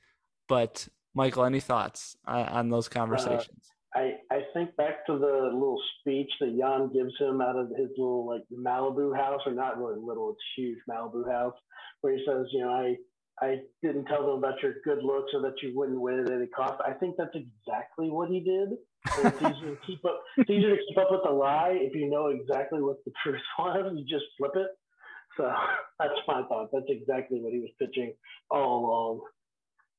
But 0.48 0.88
Michael, 1.16 1.46
any 1.46 1.60
thoughts 1.60 2.16
on, 2.26 2.46
on 2.46 2.70
those 2.70 2.88
conversations? 2.90 3.72
Uh, 3.72 3.77
I 4.32 4.42
think 4.54 4.76
back 4.76 5.06
to 5.08 5.14
the 5.14 5.50
little 5.54 5.82
speech 6.00 6.32
that 6.40 6.58
Jan 6.58 6.92
gives 6.94 7.14
him 7.20 7.42
out 7.42 7.56
of 7.56 7.70
his 7.70 7.90
little 7.98 8.28
like 8.28 8.44
Malibu 8.54 9.16
house, 9.16 9.42
or 9.46 9.54
not 9.54 9.78
really 9.78 10.00
little, 10.02 10.32
it's 10.32 10.42
huge 10.56 10.78
Malibu 10.90 11.30
house, 11.32 11.56
where 12.02 12.14
he 12.14 12.24
says, 12.28 12.46
you 12.52 12.62
know, 12.62 12.72
I 12.72 12.96
I 13.40 13.58
didn't 13.84 14.06
tell 14.06 14.22
them 14.22 14.38
about 14.38 14.62
your 14.64 14.76
good 14.84 15.04
looks 15.04 15.32
or 15.34 15.42
that 15.42 15.62
you 15.62 15.72
wouldn't 15.76 16.02
win 16.02 16.20
at 16.20 16.32
any 16.32 16.48
cost. 16.48 16.82
I 16.86 16.94
think 16.94 17.16
that's 17.18 17.36
exactly 17.36 18.10
what 18.10 18.30
he 18.30 18.40
did. 18.40 18.70
It's 19.24 19.38
easier 19.42 19.76
to 19.76 19.78
keep 19.86 20.04
up. 20.06 20.22
It's 20.38 20.50
easier 20.50 20.76
to 20.76 20.82
keep 20.88 20.98
up 20.98 21.12
with 21.12 21.22
the 21.24 21.32
lie 21.32 21.78
if 21.80 21.94
you 21.96 22.10
know 22.10 22.28
exactly 22.28 22.82
what 22.82 22.98
the 23.06 23.12
truth 23.24 23.42
was. 23.60 23.94
You 23.96 24.04
just 24.06 24.26
flip 24.38 24.54
it. 24.56 24.68
So 25.38 25.52
that's 26.00 26.14
my 26.28 26.44
thought. 26.48 26.70
That's 26.74 26.86
exactly 26.90 27.40
what 27.40 27.54
he 27.54 27.60
was 27.60 27.70
pitching 27.80 28.14
all 28.50 28.86
along. 28.86 29.22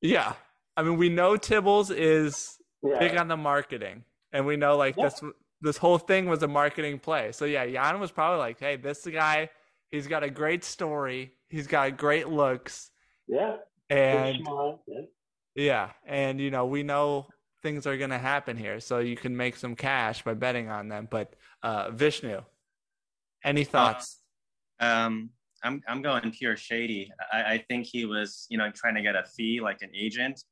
Yeah, 0.01 0.35
I 0.77 0.83
mean, 0.83 0.97
we 0.97 1.09
know 1.09 1.37
Tibbles 1.37 1.95
is 1.95 2.59
yeah. 2.83 2.99
big 2.99 3.17
on 3.17 3.29
the 3.29 3.37
marketing, 3.37 4.05
and 4.33 4.47
we 4.47 4.57
know 4.57 4.77
like 4.77 4.97
yeah. 4.97 5.05
this 5.05 5.23
this 5.61 5.77
whole 5.77 5.99
thing 5.99 6.27
was 6.27 6.43
a 6.43 6.49
marketing 6.49 6.99
play. 6.99 7.33
So 7.33 7.45
yeah, 7.45 7.67
Jan 7.67 8.01
was 8.01 8.11
probably 8.11 8.39
like, 8.39 8.61
"Hey, 8.61 8.77
this 8.77 9.07
guy, 9.07 9.51
he's 9.91 10.07
got 10.07 10.23
a 10.23 10.31
great 10.31 10.65
story. 10.65 11.33
He's 11.49 11.67
got 11.67 11.97
great 11.97 12.29
looks." 12.29 12.91
Yeah. 13.27 13.57
And 13.91 14.47
yeah. 14.87 15.01
yeah, 15.55 15.91
and 16.07 16.41
you 16.41 16.51
know, 16.51 16.67
we 16.67 16.83
know 16.83 17.29
things 17.63 17.87
are 17.87 17.97
going 17.97 18.11
to 18.11 18.19
happen 18.19 18.57
here, 18.57 18.81
so 18.81 18.99
you 18.99 19.17
can 19.17 19.37
make 19.37 19.57
some 19.57 19.75
cash 19.75 20.23
by 20.23 20.35
betting 20.35 20.69
on 20.69 20.89
them. 20.89 21.09
But 21.11 21.35
uh, 21.63 21.91
Vishnu, 21.91 22.43
any 23.45 23.63
uh, 23.63 23.69
thoughts? 23.69 24.21
Uh, 24.81 24.85
um, 24.85 25.31
I'm 25.63 25.83
I'm 25.89 26.03
going 26.03 26.31
pure 26.33 26.57
shady. 26.57 27.11
I, 27.33 27.55
I 27.55 27.65
think 27.69 27.87
he 27.87 28.05
was, 28.05 28.47
you 28.49 28.59
know, 28.59 28.71
trying 28.75 28.95
to 28.95 29.03
get 29.03 29.17
a 29.17 29.25
fee 29.25 29.61
like 29.61 29.83
an 29.83 29.91
agent, 29.95 30.43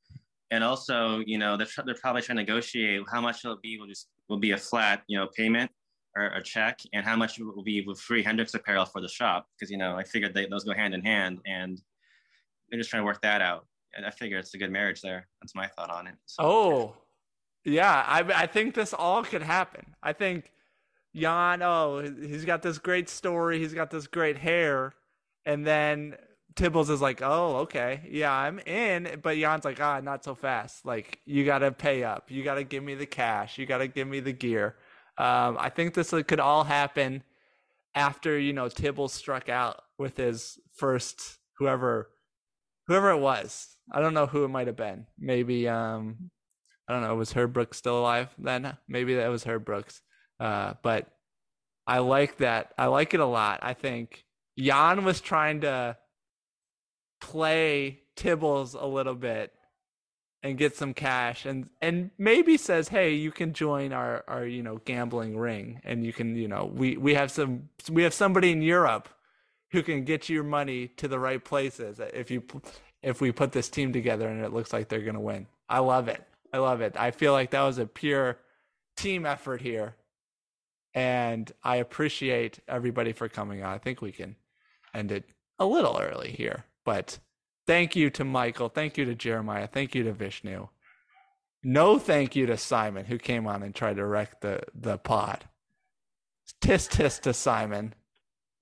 and 0.51 0.63
also, 0.63 1.23
you 1.27 1.39
know, 1.39 1.57
they're, 1.57 1.67
they're 1.85 1.95
probably 1.95 2.23
trying 2.23 2.37
to 2.37 2.43
negotiate 2.43 3.03
how 3.11 3.21
much 3.21 3.45
it'll 3.45 3.59
be 3.63 3.79
will 3.79 3.87
just 3.87 4.09
will 4.29 4.39
be 4.39 4.53
a 4.53 4.57
flat, 4.57 5.03
you 5.07 5.19
know, 5.19 5.29
payment 5.37 5.71
or 6.15 6.27
a 6.27 6.43
check, 6.43 6.81
and 6.93 7.05
how 7.05 7.17
much 7.17 7.39
will 7.39 7.63
be 7.63 7.83
with 7.87 8.01
free 8.01 8.23
Hendrix 8.23 8.55
apparel 8.55 8.85
for 8.85 9.01
the 9.01 9.09
shop 9.09 9.47
because 9.55 9.71
you 9.71 9.77
know 9.77 9.97
I 9.97 10.05
figured 10.05 10.35
they, 10.35 10.47
those 10.47 10.65
go 10.65 10.73
hand 10.73 10.95
in 10.95 11.05
hand, 11.05 11.41
and 11.47 11.81
they're 12.71 12.79
just 12.79 12.91
trying 12.91 13.03
to 13.03 13.07
work 13.07 13.21
that 13.23 13.43
out. 13.43 13.67
I 14.05 14.11
figure 14.11 14.37
it's 14.37 14.53
a 14.53 14.59
good 14.59 14.71
marriage 14.71 15.01
there. 15.01 15.27
That's 15.41 15.55
my 15.55 15.69
thought 15.69 15.91
on 15.91 16.07
it. 16.07 16.15
So. 16.27 16.43
Oh, 16.43 16.97
yeah. 17.65 18.05
I 18.07 18.21
I 18.43 18.47
think 18.47 18.75
this 18.75 18.93
all 18.93 19.25
could 19.25 19.43
happen. 19.43 19.95
I 20.03 20.13
think 20.13 20.53
Jan, 21.15 21.63
oh, 21.63 22.01
he's 22.01 22.45
got 22.45 22.63
this 22.63 22.79
great 22.79 23.09
story. 23.09 23.59
He's 23.59 23.73
got 23.73 23.91
this 23.91 24.07
great 24.07 24.37
hair. 24.37 24.95
And 25.47 25.67
then 25.67 26.17
Tibbles 26.57 26.91
is 26.91 27.01
like, 27.01 27.21
oh, 27.23 27.59
okay. 27.59 28.01
Yeah, 28.11 28.33
I'm 28.33 28.59
in. 28.61 29.21
But 29.23 29.37
Jan's 29.37 29.65
like, 29.65 29.81
ah, 29.81 30.01
not 30.01 30.25
so 30.25 30.35
fast. 30.35 30.85
Like, 30.85 31.21
you 31.27 31.45
got 31.45 31.59
to 31.59 31.71
pay 31.71 32.03
up. 32.03 32.31
You 32.31 32.43
got 32.43 32.55
to 32.55 32.65
give 32.65 32.83
me 32.83 32.95
the 32.95 33.07
cash. 33.07 33.59
You 33.59 33.67
got 33.67 33.79
to 33.79 33.89
give 33.89 34.09
me 34.09 34.21
the 34.21 34.33
gear. 34.33 34.77
Um, 35.19 35.57
I 35.59 35.71
think 35.71 35.95
this 35.95 36.11
could 36.27 36.41
all 36.41 36.65
happen 36.65 37.23
after, 37.95 38.39
you 38.39 38.53
know, 38.53 38.67
Tibbles 38.67 39.11
struck 39.11 39.49
out 39.49 39.81
with 39.99 40.17
his 40.17 40.59
first, 40.75 41.39
whoever, 41.59 42.11
whoever 42.87 43.11
it 43.11 43.19
was. 43.19 43.69
I 43.93 44.01
don't 44.01 44.15
know 44.15 44.27
who 44.27 44.45
it 44.45 44.49
might 44.49 44.67
have 44.67 44.77
been. 44.77 45.07
Maybe, 45.19 45.69
um, 45.69 46.31
I 46.89 46.93
don't 46.93 47.03
know. 47.03 47.15
Was 47.15 47.33
Herb 47.33 47.53
Brooks 47.53 47.79
still 47.79 47.99
alive 47.99 48.29
then? 48.39 48.77
Maybe 48.89 49.15
that 49.17 49.29
was 49.29 49.45
Herb 49.45 49.65
Brooks. 49.65 50.03
Uh, 50.39 50.75
but 50.83 51.09
I 51.87 51.99
like 51.99 52.39
that. 52.39 52.73
I 52.79 52.87
like 52.87 53.15
it 53.15 53.21
a 53.21 53.27
lot. 53.27 53.61
I 53.63 53.75
think 53.75 54.25
Jan 54.59 55.05
was 55.05 55.21
trying 55.21 55.63
to 55.63 55.97
play 57.21 58.01
Tibbles 58.17 58.75
a 58.81 58.87
little 58.87 59.15
bit 59.15 59.53
and 60.43 60.57
get 60.57 60.77
some 60.77 60.95
cash 60.95 61.45
and 61.45 61.69
and 61.81 62.11
maybe 62.19 62.57
says 62.57 62.89
hey 62.89 63.15
you 63.15 63.33
can 63.33 63.53
join 63.53 63.93
our 63.93 64.23
our 64.29 64.47
you 64.47 64.63
know 64.63 64.81
gambling 64.85 65.37
ring 65.37 65.81
and 65.83 66.05
you 66.05 66.13
can 66.13 66.37
you 66.37 66.47
know 66.47 66.71
we 66.73 66.97
we 66.97 67.15
have 67.15 67.31
some 67.31 67.69
we 67.91 68.03
have 68.03 68.15
somebody 68.15 68.53
in 68.53 68.63
Europe 68.63 69.09
who 69.73 69.83
can 69.83 70.05
get 70.05 70.29
your 70.29 70.45
money 70.45 70.89
to 70.89 71.09
the 71.09 71.19
right 71.19 71.45
places 71.45 72.01
if 72.15 72.31
you 72.31 72.43
if 73.03 73.21
we 73.21 73.33
put 73.33 73.53
this 73.53 73.69
team 73.69 73.93
together 73.93 74.29
and 74.29 74.45
it 74.45 74.53
looks 74.53 74.73
like 74.73 74.89
they're 74.89 75.01
going 75.01 75.15
to 75.15 75.21
win. 75.21 75.47
I 75.69 75.79
love 75.79 76.09
it. 76.09 76.23
I 76.53 76.59
love 76.59 76.81
it. 76.81 76.97
I 76.99 77.11
feel 77.11 77.33
like 77.33 77.51
that 77.51 77.63
was 77.63 77.79
a 77.79 77.87
pure 77.87 78.39
team 78.97 79.27
effort 79.27 79.61
here. 79.61 79.95
And 80.95 81.53
I 81.63 81.77
appreciate 81.77 82.61
everybody 82.67 83.13
for 83.13 83.29
coming 83.29 83.63
on. 83.63 83.73
I 83.73 83.79
think 83.79 84.01
we 84.01 84.13
can 84.13 84.37
end 84.95 85.13
it 85.13 85.25
a 85.59 85.67
little 85.67 85.99
early 86.01 86.33
here, 86.33 86.65
but 86.87 87.19
thank 87.67 87.95
you 87.95 88.09
to 88.11 88.25
Michael. 88.25 88.71
Thank 88.71 88.97
you 88.97 89.05
to 89.05 89.15
Jeremiah. 89.15 89.67
Thank 89.67 89.95
you 89.95 90.05
to 90.05 90.13
Vishnu. 90.13 90.69
No 91.63 91.99
thank 91.99 92.37
you 92.37 92.47
to 92.47 92.57
Simon 92.57 93.05
who 93.05 93.19
came 93.19 93.47
on 93.47 93.63
and 93.63 93.75
tried 93.75 93.97
to 93.97 94.07
wreck 94.07 94.41
the, 94.41 94.63
the 94.73 94.97
pod. 94.97 95.45
Tis 96.61 96.87
tis 96.87 97.19
to 97.19 97.35
Simon. 97.35 97.93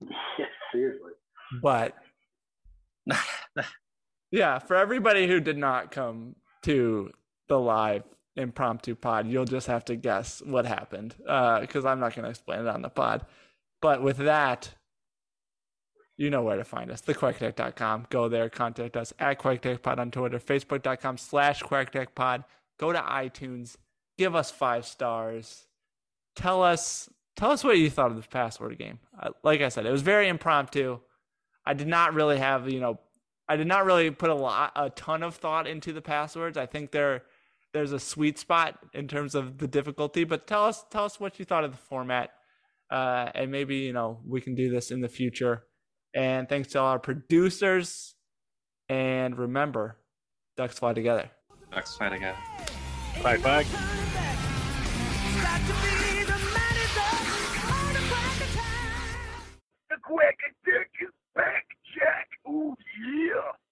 Yeah, 0.01 0.45
seriously. 0.73 1.11
But 1.61 1.95
yeah, 4.31 4.59
for 4.59 4.75
everybody 4.75 5.27
who 5.27 5.39
did 5.39 5.57
not 5.57 5.91
come 5.91 6.35
to 6.63 7.11
the 7.47 7.59
live 7.59 8.03
impromptu 8.35 8.95
pod, 8.95 9.27
you'll 9.27 9.45
just 9.45 9.67
have 9.67 9.85
to 9.85 9.95
guess 9.95 10.41
what 10.43 10.65
happened 10.65 11.15
because 11.19 11.85
uh, 11.85 11.89
I'm 11.89 11.99
not 11.99 12.15
going 12.15 12.23
to 12.23 12.31
explain 12.31 12.61
it 12.61 12.67
on 12.67 12.81
the 12.81 12.89
pod. 12.89 13.25
But 13.81 14.01
with 14.01 14.17
that, 14.17 14.73
you 16.17 16.29
know 16.29 16.43
where 16.43 16.57
to 16.57 16.63
find 16.63 16.91
us, 16.91 17.01
thequackattack.com. 17.01 18.07
Go 18.09 18.29
there, 18.29 18.49
contact 18.49 18.95
us 18.95 19.13
at 19.19 19.39
quackattackpod 19.39 19.97
on 19.97 20.11
Twitter, 20.11 20.39
facebook.com 20.39 21.17
slash 21.17 21.61
quackattackpod. 21.61 22.45
Go 22.79 22.91
to 22.91 22.99
iTunes, 22.99 23.75
give 24.17 24.35
us 24.35 24.51
five 24.51 24.85
stars. 24.85 25.67
Tell 26.35 26.63
us 26.63 27.09
tell 27.35 27.51
us 27.51 27.63
what 27.63 27.77
you 27.77 27.89
thought 27.89 28.11
of 28.11 28.21
the 28.21 28.27
password 28.27 28.77
game. 28.77 28.99
Like 29.43 29.61
I 29.61 29.69
said, 29.69 29.85
it 29.85 29.91
was 29.91 30.01
very 30.01 30.27
impromptu. 30.27 30.99
I 31.65 31.73
did 31.73 31.87
not 31.87 32.13
really 32.13 32.37
have, 32.37 32.69
you 32.69 32.79
know, 32.79 32.99
I 33.47 33.55
did 33.55 33.67
not 33.67 33.85
really 33.85 34.09
put 34.11 34.29
a 34.29 34.35
lot, 34.35 34.71
a 34.75 34.89
ton 34.89 35.23
of 35.23 35.35
thought 35.35 35.67
into 35.67 35.93
the 35.93 36.01
passwords. 36.01 36.57
I 36.57 36.65
think 36.65 36.91
there, 36.91 37.23
there's 37.73 37.91
a 37.91 37.99
sweet 37.99 38.39
spot 38.39 38.79
in 38.93 39.07
terms 39.07 39.35
of 39.35 39.57
the 39.57 39.67
difficulty. 39.67 40.23
But 40.23 40.47
tell 40.47 40.65
us, 40.65 40.85
tell 40.89 41.05
us 41.05 41.19
what 41.19 41.39
you 41.39 41.45
thought 41.45 41.63
of 41.63 41.71
the 41.71 41.77
format, 41.77 42.31
uh, 42.89 43.29
and 43.35 43.51
maybe 43.51 43.77
you 43.77 43.93
know 43.93 44.19
we 44.25 44.41
can 44.41 44.55
do 44.55 44.69
this 44.69 44.91
in 44.91 45.01
the 45.01 45.09
future. 45.09 45.63
And 46.15 46.47
thanks 46.47 46.69
to 46.69 46.79
all 46.79 46.87
our 46.87 46.99
producers. 46.99 48.15
And 48.89 49.37
remember, 49.37 49.97
ducks 50.57 50.79
fly 50.79 50.93
together. 50.93 51.29
Ducks 51.71 51.95
fly 51.95 52.09
together. 52.09 52.37
Bye 53.21 53.37
bye. 53.37 53.65
quick 60.05 60.37
and 60.45 60.55
take 60.65 60.91
his 60.99 61.09
back, 61.35 61.65
Jack. 61.97 62.27
Oh, 62.47 62.75
yeah. 63.01 63.64